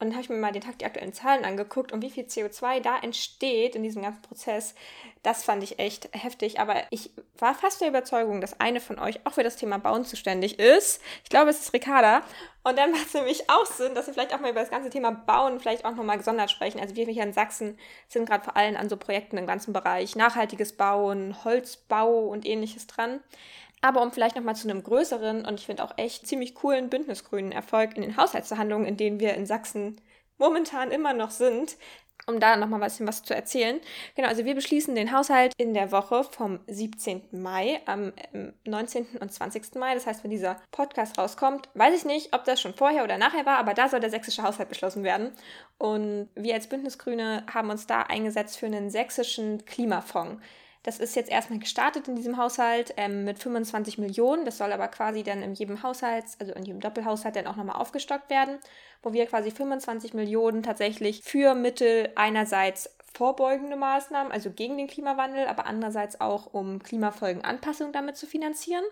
Und 0.00 0.08
dann 0.08 0.14
habe 0.14 0.22
ich 0.22 0.28
mir 0.28 0.36
mal 0.36 0.50
den 0.50 0.62
Tag 0.62 0.78
die 0.78 0.84
aktuellen 0.84 1.12
Zahlen 1.12 1.44
angeguckt 1.44 1.92
und 1.92 2.02
wie 2.02 2.10
viel 2.10 2.24
CO2 2.24 2.80
da 2.80 2.98
entsteht 2.98 3.76
in 3.76 3.84
diesem 3.84 4.02
ganzen 4.02 4.22
Prozess. 4.22 4.74
Das 5.22 5.44
fand 5.44 5.62
ich 5.62 5.78
echt 5.78 6.08
heftig. 6.12 6.58
Aber 6.58 6.82
ich 6.90 7.10
war 7.38 7.54
fast 7.54 7.80
der 7.80 7.88
Überzeugung, 7.88 8.40
dass 8.40 8.60
eine 8.60 8.80
von 8.80 8.98
euch 8.98 9.24
auch 9.24 9.32
für 9.32 9.44
das 9.44 9.56
Thema 9.56 9.78
Bauen 9.78 10.04
zuständig 10.04 10.58
ist. 10.58 11.00
Ich 11.22 11.30
glaube, 11.30 11.50
es 11.50 11.60
ist 11.60 11.72
Ricarda. 11.72 12.22
Und 12.64 12.76
dann 12.76 12.90
macht 12.90 13.06
es 13.06 13.14
nämlich 13.14 13.48
auch 13.48 13.66
Sinn, 13.66 13.94
dass 13.94 14.08
wir 14.08 14.14
vielleicht 14.14 14.34
auch 14.34 14.40
mal 14.40 14.50
über 14.50 14.60
das 14.60 14.70
ganze 14.70 14.90
Thema 14.90 15.12
Bauen 15.12 15.60
vielleicht 15.60 15.84
auch 15.84 15.94
nochmal 15.94 16.18
gesondert 16.18 16.50
sprechen. 16.50 16.80
Also 16.80 16.96
wir 16.96 17.06
hier 17.06 17.22
in 17.22 17.32
Sachsen 17.32 17.78
sind 18.08 18.26
gerade 18.26 18.42
vor 18.42 18.56
allem 18.56 18.76
an 18.76 18.88
so 18.88 18.96
Projekten 18.96 19.38
im 19.38 19.46
ganzen 19.46 19.72
Bereich 19.72 20.16
nachhaltiges 20.16 20.72
Bauen, 20.76 21.44
Holzbau 21.44 22.26
und 22.26 22.44
ähnliches 22.46 22.88
dran. 22.88 23.20
Aber 23.84 24.00
um 24.00 24.12
vielleicht 24.12 24.34
nochmal 24.34 24.56
zu 24.56 24.66
einem 24.66 24.82
größeren 24.82 25.44
und 25.44 25.60
ich 25.60 25.66
finde 25.66 25.84
auch 25.84 25.92
echt 25.98 26.26
ziemlich 26.26 26.54
coolen 26.54 26.88
bündnisgrünen 26.88 27.52
Erfolg 27.52 27.94
in 27.96 28.00
den 28.00 28.16
Haushaltsverhandlungen, 28.16 28.86
in 28.86 28.96
denen 28.96 29.20
wir 29.20 29.34
in 29.34 29.44
Sachsen 29.44 30.00
momentan 30.38 30.90
immer 30.90 31.12
noch 31.12 31.30
sind, 31.30 31.76
um 32.26 32.40
da 32.40 32.56
nochmal 32.56 32.80
ein 32.80 32.86
bisschen 32.86 33.06
was 33.06 33.24
zu 33.24 33.34
erzählen. 33.34 33.78
Genau, 34.16 34.28
also 34.28 34.46
wir 34.46 34.54
beschließen 34.54 34.94
den 34.94 35.12
Haushalt 35.12 35.52
in 35.58 35.74
der 35.74 35.92
Woche 35.92 36.24
vom 36.24 36.60
17. 36.66 37.24
Mai, 37.32 37.82
am 37.84 38.14
19. 38.64 39.02
Ähm, 39.02 39.20
und 39.20 39.30
20. 39.30 39.74
Mai. 39.74 39.92
Das 39.92 40.06
heißt, 40.06 40.24
wenn 40.24 40.30
dieser 40.30 40.62
Podcast 40.70 41.18
rauskommt, 41.18 41.68
weiß 41.74 41.94
ich 41.94 42.06
nicht, 42.06 42.34
ob 42.34 42.44
das 42.44 42.62
schon 42.62 42.72
vorher 42.72 43.04
oder 43.04 43.18
nachher 43.18 43.44
war, 43.44 43.58
aber 43.58 43.74
da 43.74 43.90
soll 43.90 44.00
der 44.00 44.08
sächsische 44.08 44.44
Haushalt 44.44 44.70
beschlossen 44.70 45.04
werden. 45.04 45.32
Und 45.76 46.30
wir 46.34 46.54
als 46.54 46.70
Bündnisgrüne 46.70 47.44
haben 47.52 47.68
uns 47.68 47.86
da 47.86 48.00
eingesetzt 48.00 48.56
für 48.56 48.64
einen 48.64 48.88
sächsischen 48.88 49.66
Klimafonds. 49.66 50.40
Das 50.84 50.98
ist 50.98 51.16
jetzt 51.16 51.30
erstmal 51.30 51.58
gestartet 51.58 52.08
in 52.08 52.14
diesem 52.14 52.36
Haushalt 52.36 52.92
ähm, 52.98 53.24
mit 53.24 53.38
25 53.38 53.96
Millionen. 53.96 54.44
Das 54.44 54.58
soll 54.58 54.70
aber 54.70 54.86
quasi 54.88 55.22
dann 55.22 55.42
in 55.42 55.54
jedem 55.54 55.82
Haushalt, 55.82 56.26
also 56.38 56.52
in 56.52 56.64
jedem 56.64 56.80
Doppelhaushalt 56.80 57.36
dann 57.36 57.46
auch 57.46 57.56
nochmal 57.56 57.76
aufgestockt 57.76 58.28
werden, 58.28 58.58
wo 59.02 59.14
wir 59.14 59.24
quasi 59.24 59.50
25 59.50 60.12
Millionen 60.12 60.62
tatsächlich 60.62 61.22
für 61.22 61.54
Mittel 61.54 62.10
einerseits 62.16 62.94
vorbeugende 63.14 63.76
Maßnahmen, 63.76 64.30
also 64.30 64.50
gegen 64.50 64.76
den 64.76 64.86
Klimawandel, 64.86 65.46
aber 65.46 65.66
andererseits 65.66 66.20
auch 66.20 66.52
um 66.52 66.82
Klimafolgenanpassung 66.82 67.92
damit 67.92 68.18
zu 68.18 68.26
finanzieren. 68.26 68.84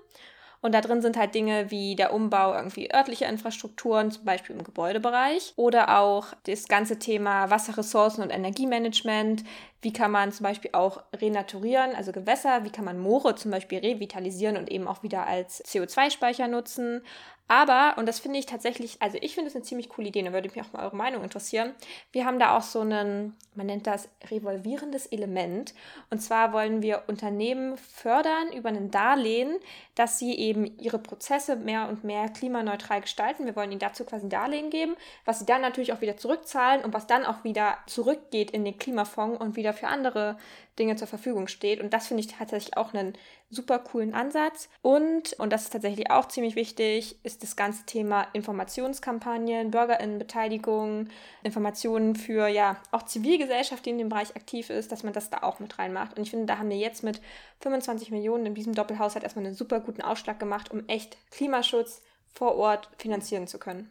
Und 0.62 0.72
da 0.72 0.80
drin 0.80 1.02
sind 1.02 1.16
halt 1.16 1.34
Dinge 1.34 1.72
wie 1.72 1.96
der 1.96 2.14
Umbau 2.14 2.54
irgendwie 2.54 2.94
örtlicher 2.94 3.28
Infrastrukturen, 3.28 4.12
zum 4.12 4.24
Beispiel 4.24 4.54
im 4.54 4.62
Gebäudebereich, 4.62 5.52
oder 5.56 5.98
auch 5.98 6.28
das 6.44 6.68
ganze 6.68 7.00
Thema 7.00 7.50
Wasserressourcen 7.50 8.22
und 8.22 8.30
Energiemanagement. 8.30 9.42
Wie 9.82 9.92
kann 9.92 10.10
man 10.10 10.32
zum 10.32 10.44
Beispiel 10.44 10.70
auch 10.72 11.02
renaturieren, 11.12 11.94
also 11.94 12.12
Gewässer, 12.12 12.64
wie 12.64 12.70
kann 12.70 12.84
man 12.84 12.98
Moore 12.98 13.34
zum 13.34 13.50
Beispiel 13.50 13.78
revitalisieren 13.78 14.56
und 14.56 14.70
eben 14.70 14.86
auch 14.88 15.02
wieder 15.02 15.26
als 15.26 15.62
CO2-Speicher 15.64 16.48
nutzen. 16.48 17.02
Aber, 17.48 17.98
und 17.98 18.06
das 18.06 18.18
finde 18.18 18.38
ich 18.38 18.46
tatsächlich, 18.46 18.96
also 19.02 19.18
ich 19.20 19.34
finde 19.34 19.50
es 19.50 19.54
eine 19.54 19.62
ziemlich 19.62 19.90
coole 19.90 20.08
Idee, 20.08 20.22
da 20.22 20.32
würde 20.32 20.48
mich 20.48 20.62
auch 20.62 20.72
mal 20.72 20.84
eure 20.84 20.96
Meinung 20.96 21.22
interessieren. 21.22 21.74
Wir 22.10 22.24
haben 22.24 22.38
da 22.38 22.56
auch 22.56 22.62
so 22.62 22.80
einen, 22.80 23.36
man 23.54 23.66
nennt 23.66 23.86
das 23.86 24.08
revolvierendes 24.30 25.04
Element. 25.06 25.74
Und 26.08 26.20
zwar 26.20 26.54
wollen 26.54 26.80
wir 26.80 27.02
Unternehmen 27.08 27.76
fördern 27.76 28.52
über 28.54 28.70
ein 28.70 28.90
Darlehen, 28.90 29.58
dass 29.96 30.18
sie 30.18 30.34
eben 30.34 30.78
ihre 30.78 30.98
Prozesse 30.98 31.56
mehr 31.56 31.90
und 31.90 32.04
mehr 32.04 32.30
klimaneutral 32.30 33.02
gestalten. 33.02 33.44
Wir 33.44 33.54
wollen 33.54 33.70
ihnen 33.70 33.80
dazu 33.80 34.04
quasi 34.04 34.24
ein 34.26 34.30
Darlehen 34.30 34.70
geben, 34.70 34.96
was 35.26 35.40
sie 35.40 35.46
dann 35.46 35.60
natürlich 35.60 35.92
auch 35.92 36.00
wieder 36.00 36.16
zurückzahlen 36.16 36.82
und 36.82 36.94
was 36.94 37.06
dann 37.06 37.26
auch 37.26 37.44
wieder 37.44 37.76
zurückgeht 37.86 38.52
in 38.52 38.64
den 38.64 38.78
Klimafonds 38.78 39.38
und 39.38 39.56
wieder 39.56 39.71
wieder 39.72 39.88
für 39.88 39.88
andere 39.88 40.36
Dinge 40.78 40.96
zur 40.96 41.06
Verfügung 41.06 41.48
steht. 41.48 41.80
Und 41.80 41.92
das 41.92 42.06
finde 42.06 42.22
ich 42.22 42.28
tatsächlich 42.28 42.76
auch 42.76 42.94
einen 42.94 43.14
super 43.50 43.78
coolen 43.78 44.14
Ansatz. 44.14 44.68
Und, 44.80 45.34
und 45.34 45.52
das 45.52 45.64
ist 45.64 45.72
tatsächlich 45.72 46.10
auch 46.10 46.28
ziemlich 46.28 46.56
wichtig, 46.56 47.16
ist 47.24 47.42
das 47.42 47.56
ganze 47.56 47.84
Thema 47.84 48.26
Informationskampagnen, 48.32 49.70
Bürgerinnenbeteiligung, 49.70 51.08
Informationen 51.42 52.16
für 52.16 52.48
ja 52.48 52.80
auch 52.90 53.02
Zivilgesellschaft, 53.02 53.84
die 53.84 53.90
in 53.90 53.98
dem 53.98 54.08
Bereich 54.08 54.34
aktiv 54.34 54.70
ist, 54.70 54.92
dass 54.92 55.02
man 55.02 55.12
das 55.12 55.30
da 55.30 55.38
auch 55.42 55.60
mit 55.60 55.78
reinmacht. 55.78 56.16
Und 56.16 56.22
ich 56.22 56.30
finde, 56.30 56.46
da 56.46 56.58
haben 56.58 56.70
wir 56.70 56.78
jetzt 56.78 57.02
mit 57.02 57.20
25 57.60 58.10
Millionen 58.10 58.46
in 58.46 58.54
diesem 58.54 58.74
Doppelhaushalt 58.74 59.24
erstmal 59.24 59.44
einen 59.44 59.54
super 59.54 59.80
guten 59.80 60.02
Ausschlag 60.02 60.40
gemacht, 60.40 60.70
um 60.70 60.88
echt 60.88 61.18
Klimaschutz 61.30 62.02
vor 62.32 62.56
Ort 62.56 62.88
finanzieren 62.96 63.46
zu 63.46 63.58
können. 63.58 63.90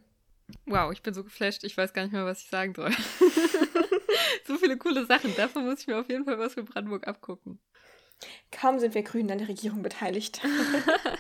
Wow, 0.65 0.91
ich 0.91 1.02
bin 1.02 1.13
so 1.13 1.24
geflasht, 1.24 1.63
ich 1.63 1.78
weiß 1.78 1.94
gar 1.94 2.02
nicht 2.02 2.12
mehr, 2.12 2.26
was 2.26 2.41
ich 2.41 2.50
sagen 2.50 2.74
soll. 2.74 2.91
so 4.47 4.57
viele 4.57 4.77
coole 4.77 5.05
Sachen. 5.05 5.36
Davon 5.36 5.65
muss 5.65 5.81
ich 5.81 5.88
mir 5.88 5.99
auf 5.99 6.10
jeden 6.10 6.25
Fall 6.25 6.39
was 6.39 6.53
für 6.53 6.63
Brandenburg 6.63 7.07
abgucken. 7.07 7.60
Kaum 8.51 8.79
sind 8.79 8.93
wir 8.93 9.03
Grünen 9.03 9.31
an 9.31 9.39
der 9.39 9.47
Regierung 9.47 9.81
beteiligt. 9.81 10.41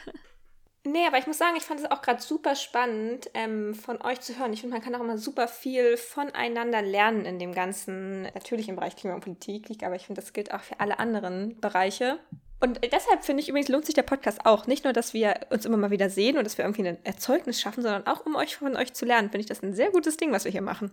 nee, 0.85 1.05
aber 1.07 1.17
ich 1.17 1.27
muss 1.27 1.37
sagen, 1.37 1.55
ich 1.55 1.63
fand 1.63 1.79
es 1.79 1.89
auch 1.89 2.01
gerade 2.01 2.21
super 2.21 2.55
spannend, 2.55 3.29
ähm, 3.33 3.73
von 3.73 4.01
euch 4.01 4.21
zu 4.21 4.37
hören. 4.37 4.53
Ich 4.53 4.61
finde, 4.61 4.75
man 4.75 4.83
kann 4.83 4.93
auch 4.95 4.99
immer 4.99 5.17
super 5.17 5.47
viel 5.47 5.97
voneinander 5.97 6.81
lernen 6.81 7.25
in 7.25 7.39
dem 7.39 7.53
Ganzen, 7.53 8.23
natürlich 8.23 8.69
im 8.69 8.75
Bereich 8.75 8.95
Klima 8.95 9.15
und 9.15 9.21
Politik, 9.21 9.83
aber 9.83 9.95
ich 9.95 10.05
finde, 10.05 10.21
das 10.21 10.33
gilt 10.33 10.53
auch 10.53 10.61
für 10.61 10.79
alle 10.79 10.99
anderen 10.99 11.59
Bereiche. 11.59 12.19
Und 12.59 12.79
deshalb 12.83 13.25
finde 13.25 13.41
ich 13.41 13.49
übrigens, 13.49 13.69
lohnt 13.69 13.87
sich 13.87 13.95
der 13.95 14.03
Podcast 14.03 14.45
auch. 14.45 14.67
Nicht 14.67 14.83
nur, 14.83 14.93
dass 14.93 15.15
wir 15.15 15.47
uns 15.49 15.65
immer 15.65 15.77
mal 15.77 15.89
wieder 15.89 16.11
sehen 16.11 16.37
und 16.37 16.43
dass 16.43 16.59
wir 16.59 16.65
irgendwie 16.65 16.87
ein 16.87 17.03
Erzeugnis 17.03 17.59
schaffen, 17.59 17.81
sondern 17.81 18.05
auch, 18.05 18.23
um 18.27 18.35
euch 18.35 18.57
von 18.57 18.75
euch 18.75 18.93
zu 18.93 19.05
lernen. 19.05 19.31
Finde 19.31 19.41
ich 19.41 19.47
das 19.47 19.63
ein 19.63 19.73
sehr 19.73 19.89
gutes 19.89 20.17
Ding, 20.17 20.31
was 20.31 20.45
wir 20.45 20.51
hier 20.51 20.61
machen. 20.61 20.91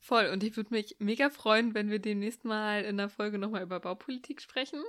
Voll. 0.00 0.26
Und 0.26 0.44
ich 0.44 0.56
würde 0.56 0.72
mich 0.72 0.96
mega 0.98 1.30
freuen, 1.30 1.74
wenn 1.74 1.90
wir 1.90 1.98
demnächst 1.98 2.44
mal 2.44 2.84
in 2.84 2.96
der 2.96 3.08
Folge 3.08 3.38
nochmal 3.38 3.62
über 3.62 3.80
Baupolitik 3.80 4.40
sprechen, 4.40 4.82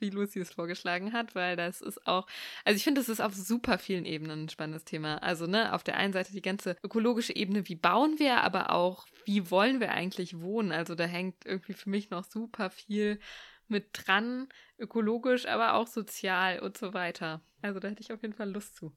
wie 0.00 0.10
Lucy 0.10 0.40
es 0.40 0.52
vorgeschlagen 0.52 1.12
hat, 1.12 1.34
weil 1.34 1.56
das 1.56 1.80
ist 1.80 2.06
auch, 2.06 2.26
also 2.64 2.76
ich 2.76 2.84
finde, 2.84 3.00
das 3.00 3.08
ist 3.08 3.20
auf 3.20 3.34
super 3.34 3.78
vielen 3.78 4.04
Ebenen 4.04 4.44
ein 4.44 4.48
spannendes 4.48 4.84
Thema. 4.84 5.22
Also, 5.22 5.46
ne, 5.46 5.72
auf 5.72 5.84
der 5.84 5.96
einen 5.96 6.12
Seite 6.12 6.32
die 6.32 6.42
ganze 6.42 6.76
ökologische 6.82 7.36
Ebene, 7.36 7.68
wie 7.68 7.76
bauen 7.76 8.18
wir, 8.18 8.42
aber 8.42 8.70
auch, 8.70 9.06
wie 9.24 9.50
wollen 9.50 9.78
wir 9.80 9.92
eigentlich 9.92 10.40
wohnen? 10.40 10.72
Also, 10.72 10.94
da 10.94 11.04
hängt 11.04 11.44
irgendwie 11.44 11.74
für 11.74 11.90
mich 11.90 12.10
noch 12.10 12.24
super 12.24 12.70
viel 12.70 13.20
mit 13.68 13.90
dran, 13.92 14.48
ökologisch, 14.78 15.46
aber 15.46 15.74
auch 15.74 15.86
sozial 15.86 16.60
und 16.60 16.76
so 16.76 16.94
weiter. 16.94 17.42
Also 17.62 17.80
da 17.80 17.88
hätte 17.88 18.02
ich 18.02 18.12
auf 18.12 18.22
jeden 18.22 18.34
Fall 18.34 18.50
Lust 18.50 18.76
zu. 18.76 18.96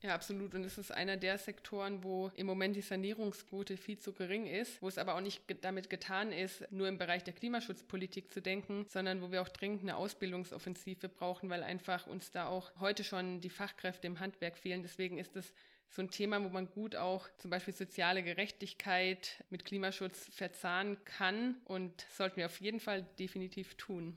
Ja, 0.00 0.14
absolut. 0.14 0.54
Und 0.54 0.62
es 0.62 0.78
ist 0.78 0.92
einer 0.92 1.16
der 1.16 1.38
Sektoren, 1.38 2.04
wo 2.04 2.30
im 2.36 2.46
Moment 2.46 2.76
die 2.76 2.82
Sanierungsquote 2.82 3.76
viel 3.76 3.98
zu 3.98 4.12
gering 4.12 4.46
ist, 4.46 4.80
wo 4.80 4.86
es 4.86 4.96
aber 4.96 5.16
auch 5.16 5.20
nicht 5.20 5.42
damit 5.62 5.90
getan 5.90 6.30
ist, 6.30 6.70
nur 6.70 6.86
im 6.86 6.98
Bereich 6.98 7.24
der 7.24 7.34
Klimaschutzpolitik 7.34 8.32
zu 8.32 8.40
denken, 8.40 8.86
sondern 8.88 9.20
wo 9.22 9.32
wir 9.32 9.42
auch 9.42 9.48
dringend 9.48 9.82
eine 9.82 9.96
Ausbildungsoffensive 9.96 11.08
brauchen, 11.08 11.50
weil 11.50 11.64
einfach 11.64 12.06
uns 12.06 12.30
da 12.30 12.46
auch 12.46 12.70
heute 12.78 13.02
schon 13.02 13.40
die 13.40 13.50
Fachkräfte 13.50 14.06
im 14.06 14.20
Handwerk 14.20 14.56
fehlen. 14.56 14.82
Deswegen 14.82 15.18
ist 15.18 15.34
es 15.34 15.52
so 15.90 16.02
ein 16.02 16.10
Thema, 16.10 16.44
wo 16.44 16.48
man 16.48 16.70
gut 16.70 16.94
auch 16.94 17.28
zum 17.38 17.50
Beispiel 17.50 17.74
soziale 17.74 18.22
Gerechtigkeit 18.22 19.42
mit 19.50 19.64
Klimaschutz 19.64 20.28
verzahnen 20.32 21.02
kann 21.04 21.56
und 21.64 22.06
sollten 22.10 22.36
wir 22.36 22.46
auf 22.46 22.60
jeden 22.60 22.78
Fall 22.78 23.02
definitiv 23.18 23.74
tun. 23.74 24.16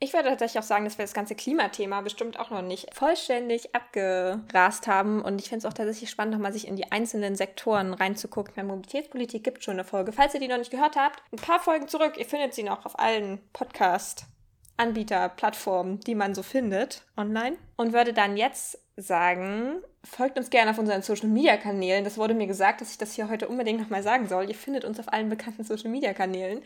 Ich 0.00 0.12
würde 0.12 0.28
tatsächlich 0.28 0.60
auch 0.60 0.66
sagen, 0.66 0.84
dass 0.84 0.96
wir 0.96 1.04
das 1.04 1.12
ganze 1.12 1.34
Klimathema 1.34 2.02
bestimmt 2.02 2.38
auch 2.38 2.50
noch 2.50 2.62
nicht 2.62 2.94
vollständig 2.94 3.74
abgerast 3.74 4.86
haben. 4.86 5.20
Und 5.22 5.40
ich 5.40 5.48
finde 5.48 5.66
es 5.66 5.72
auch 5.72 5.72
tatsächlich 5.72 6.08
spannend, 6.08 6.34
nochmal 6.34 6.52
sich 6.52 6.68
in 6.68 6.76
die 6.76 6.92
einzelnen 6.92 7.34
Sektoren 7.34 7.94
reinzugucken. 7.94 8.54
Bei 8.54 8.62
Mobilitätspolitik 8.62 9.42
gibt 9.42 9.58
es 9.58 9.64
schon 9.64 9.74
eine 9.74 9.82
Folge. 9.82 10.12
Falls 10.12 10.34
ihr 10.34 10.40
die 10.40 10.46
noch 10.46 10.58
nicht 10.58 10.70
gehört 10.70 10.94
habt, 10.94 11.20
ein 11.32 11.38
paar 11.38 11.58
Folgen 11.58 11.88
zurück. 11.88 12.16
Ihr 12.16 12.26
findet 12.26 12.54
sie 12.54 12.62
noch 12.62 12.86
auf 12.86 12.96
allen 12.96 13.40
Podcast-Anbieter-Plattformen, 13.52 15.98
die 15.98 16.14
man 16.14 16.32
so 16.32 16.44
findet 16.44 17.02
online. 17.16 17.56
Und 17.76 17.92
würde 17.92 18.12
dann 18.12 18.36
jetzt 18.36 18.78
sagen, 19.00 19.80
folgt 20.02 20.38
uns 20.38 20.50
gerne 20.50 20.72
auf 20.72 20.78
unseren 20.78 21.02
Social 21.02 21.28
Media 21.28 21.56
Kanälen. 21.56 22.02
Das 22.02 22.18
wurde 22.18 22.34
mir 22.34 22.48
gesagt, 22.48 22.80
dass 22.80 22.90
ich 22.90 22.98
das 22.98 23.14
hier 23.14 23.28
heute 23.28 23.48
unbedingt 23.48 23.80
nochmal 23.80 24.02
sagen 24.02 24.26
soll. 24.26 24.48
Ihr 24.48 24.56
findet 24.56 24.84
uns 24.84 24.98
auf 24.98 25.12
allen 25.12 25.28
bekannten 25.28 25.62
Social 25.62 25.90
Media 25.90 26.12
Kanälen. 26.12 26.62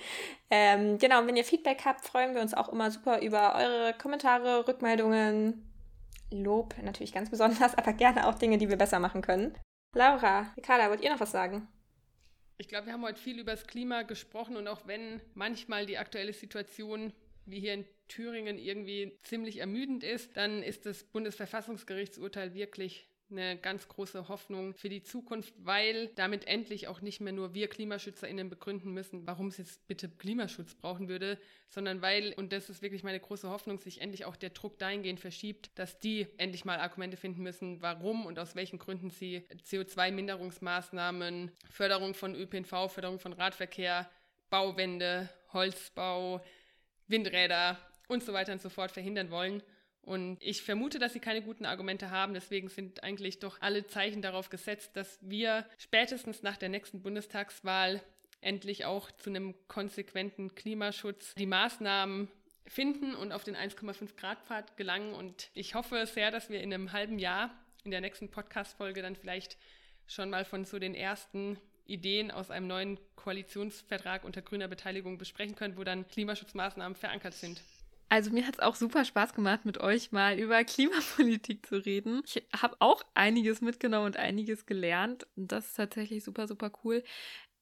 Ähm, 0.51 0.99
genau, 0.99 1.21
und 1.21 1.27
wenn 1.27 1.37
ihr 1.37 1.45
Feedback 1.45 1.83
habt, 1.85 2.05
freuen 2.07 2.35
wir 2.35 2.41
uns 2.41 2.55
auch 2.55 2.71
immer 2.71 2.91
super 2.91 3.21
über 3.21 3.55
eure 3.55 3.95
Kommentare, 3.95 4.67
Rückmeldungen, 4.67 5.69
Lob 6.31 6.75
natürlich 6.83 7.13
ganz 7.13 7.29
besonders, 7.29 7.75
aber 7.79 7.93
gerne 7.93 8.27
auch 8.27 8.35
Dinge, 8.35 8.57
die 8.57 8.71
wir 8.71 8.79
besser 8.79 8.99
machen 8.99 9.21
können. 9.21 9.55
Laura, 9.95 10.53
Ricarda, 10.57 10.89
wollt 10.89 11.03
ihr 11.03 11.13
noch 11.13 11.21
was 11.21 11.33
sagen? 11.33 11.69
Ich 12.57 12.69
glaube, 12.69 12.87
wir 12.87 12.95
haben 12.95 13.03
heute 13.03 13.21
viel 13.21 13.39
über 13.39 13.51
das 13.51 13.67
Klima 13.67 14.03
gesprochen 14.03 14.57
und 14.57 14.69
auch 14.69 14.87
wenn 14.87 15.21
manchmal 15.35 15.85
die 15.85 15.99
aktuelle 15.99 16.33
Situation 16.33 17.13
wie 17.47 17.61
hier 17.61 17.75
in 17.75 17.85
Thüringen 18.09 18.59
irgendwie 18.59 19.19
ziemlich 19.23 19.59
ermüdend 19.59 20.05
ist, 20.05 20.37
dann 20.37 20.63
ist 20.63 20.87
das 20.87 21.05
Bundesverfassungsgerichtsurteil 21.05 22.55
wirklich 22.55 23.09
eine 23.33 23.57
ganz 23.57 23.89
große 23.89 24.29
Hoffnung 24.29 24.75
für 24.75 24.89
die 24.89 25.03
Zukunft, 25.03 25.55
weil 25.59 26.09
damit 26.09 26.47
endlich 26.47 26.89
auch 26.89 27.01
nicht 27.01 27.21
mehr 27.21 27.33
nur 27.33 27.55
wir 27.55 27.69
KlimaschützerInnen 27.69 28.49
begründen 28.49 28.93
müssen, 28.93 29.27
warum 29.27 29.49
es 29.49 29.59
jetzt 29.59 29.87
bitte 29.89 30.09
Klimaschutz 30.09 30.75
brauchen 30.75 31.09
würde, 31.09 31.39
sondern 31.69 32.03
weil, 32.03 32.35
und 32.35 32.53
das 32.53 32.69
ist 32.69 32.83
wirklich 32.83 33.03
meine 33.03 33.21
große 33.21 33.49
Hoffnung, 33.49 33.79
sich 33.79 34.01
endlich 34.01 34.25
auch 34.25 34.37
der 34.37 34.51
Druck 34.51 34.79
dahingehend 34.79 35.21
verschiebt, 35.21 35.71
dass 35.77 35.99
die 35.99 36.27
endlich 36.37 36.65
mal 36.65 36.79
Argumente 36.79 37.17
finden 37.17 37.43
müssen, 37.43 37.81
warum 37.81 38.27
und 38.27 38.39
aus 38.39 38.55
welchen 38.55 38.79
Gründen 38.79 39.11
sie 39.11 39.45
CO2-Minderungsmaßnahmen, 39.67 41.51
Förderung 41.71 42.15
von 42.15 42.35
ÖPNV, 42.35 42.93
Förderung 42.93 43.19
von 43.19 43.33
Radverkehr, 43.33 44.11
Bauwände, 44.51 45.31
Holzbau, 45.53 46.43
Windräder 47.09 47.79
und 48.09 48.23
so 48.23 48.33
weiter 48.33 48.53
und 48.53 48.63
so 48.63 48.69
fort 48.69 48.93
verhindern 48.93 49.31
wollen. 49.31 49.63
Und 50.03 50.39
ich 50.41 50.63
vermute, 50.63 50.99
dass 50.99 51.13
sie 51.13 51.21
keine 51.21 51.43
guten 51.43 51.65
Argumente 51.65 52.11
haben. 52.11 52.35
Deswegen 52.35 52.69
sind 52.69 53.05
eigentlich 53.05 53.39
doch 53.39 53.61
alle 53.61 53.87
Zeichen 53.87 54.21
darauf 54.21 54.51
gesetzt, 54.51 54.97
dass 54.97 55.19
wir 55.23 55.65
spätestens 55.79 56.43
nach 56.43 56.57
der 56.57 56.69
nächsten 56.69 57.03
Bundestagswahl 57.03 58.03
endlich 58.41 58.85
auch 58.85 59.13
zu 59.13 59.31
einem 59.31 59.55
konsequenten 59.69 60.57
Klimaschutz 60.57 61.35
die 61.35 61.47
Maßnahmen 61.47 62.29
finden 62.67 63.15
und 63.15 63.33
auf 63.33 63.45
den 63.45 63.57
1,5 63.57 64.17
Grad 64.17 64.45
Pfad 64.45 64.77
gelangen. 64.77 65.15
Und 65.15 65.51
ich 65.55 65.77
hoffe 65.77 66.05
sehr, 66.07 66.33
dass 66.33 66.51
wir 66.51 66.61
in 66.61 66.75
einem 66.75 66.93
halben 66.93 67.21
Jahr 67.21 67.57
in 67.85 67.93
der 67.93 68.01
nächsten 68.01 68.29
Podcast-Folge 68.29 69.03
dann 69.03 69.15
vielleicht 69.15 69.57
schon 70.07 70.31
mal 70.31 70.45
von 70.45 70.65
so 70.65 70.81
den 70.81 70.97
ersten 70.97 71.59
Ideen 71.87 72.31
aus 72.31 72.51
einem 72.51 72.67
neuen 72.67 72.99
Koalitionsvertrag 73.17 74.25
unter 74.25 74.43
grüner 74.43 74.69
Beteiligung 74.69 75.19
besprechen 75.19 75.55
können, 75.55 75.77
wo 75.77 75.85
dann 75.85 76.09
Klimaschutzmaßnahmen 76.09 76.97
verankert 76.97 77.35
sind. 77.35 77.63
Also 78.09 78.31
mir 78.31 78.47
hat 78.47 78.57
es 78.57 78.61
auch 78.61 78.75
super 78.75 79.07
Spaß 79.07 79.33
gemacht, 79.33 79.65
mit 79.65 79.79
euch 79.79 80.13
mal 80.13 80.39
über 80.39 80.63
Klimapolitik 80.65 81.65
zu 81.65 81.77
reden. 81.77 82.23
Ich 82.27 82.43
habe 82.55 82.77
auch 82.79 83.03
einiges 83.15 83.63
mitgenommen 83.63 84.05
und 84.05 84.17
einiges 84.19 84.67
gelernt. 84.67 85.27
Und 85.35 85.51
das 85.51 85.69
ist 85.69 85.77
tatsächlich 85.77 86.23
super, 86.23 86.47
super 86.47 86.71
cool. 86.85 87.03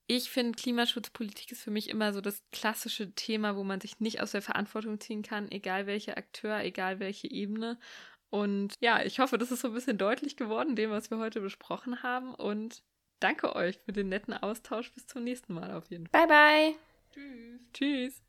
Ich 0.09 0.29
finde, 0.29 0.57
Klimaschutzpolitik 0.61 1.53
ist 1.53 1.63
für 1.63 1.71
mich 1.71 1.89
immer 1.89 2.13
so 2.13 2.21
das 2.21 2.43
klassische 2.51 3.15
Thema, 3.15 3.55
wo 3.55 3.63
man 3.63 3.81
sich 3.81 4.01
nicht 4.01 4.21
aus 4.21 4.33
der 4.33 4.43
Verantwortung 4.43 4.99
ziehen 4.99 5.23
kann, 5.23 5.49
egal 5.53 5.87
welcher 5.87 6.17
Akteur, 6.17 6.59
egal 6.65 6.99
welche 6.99 7.31
Ebene. 7.31 7.79
Und 8.29 8.75
ja, 8.81 9.05
ich 9.05 9.21
hoffe, 9.21 9.39
das 9.39 9.53
ist 9.53 9.61
so 9.61 9.69
ein 9.69 9.75
bisschen 9.75 9.99
deutlich 9.99 10.37
geworden, 10.37 10.75
dem, 10.75 10.91
was 10.91 11.13
wir 11.13 11.19
heute 11.19 11.41
besprochen 11.41 12.03
haben. 12.03 12.35
Und 12.35 12.83
danke 13.21 13.55
euch 13.55 13.79
für 13.79 13.93
den 13.93 14.09
netten 14.09 14.35
Austausch. 14.35 14.93
Bis 14.93 15.07
zum 15.07 15.25
nächsten 15.25 15.55
Mal 15.55 15.73
auf 15.73 15.87
jeden 15.91 16.07
Fall. 16.07 16.27
Bye, 16.27 16.75
bye. 16.75 16.75
Tschüss. 17.13 17.73
Tschüss. 17.73 18.23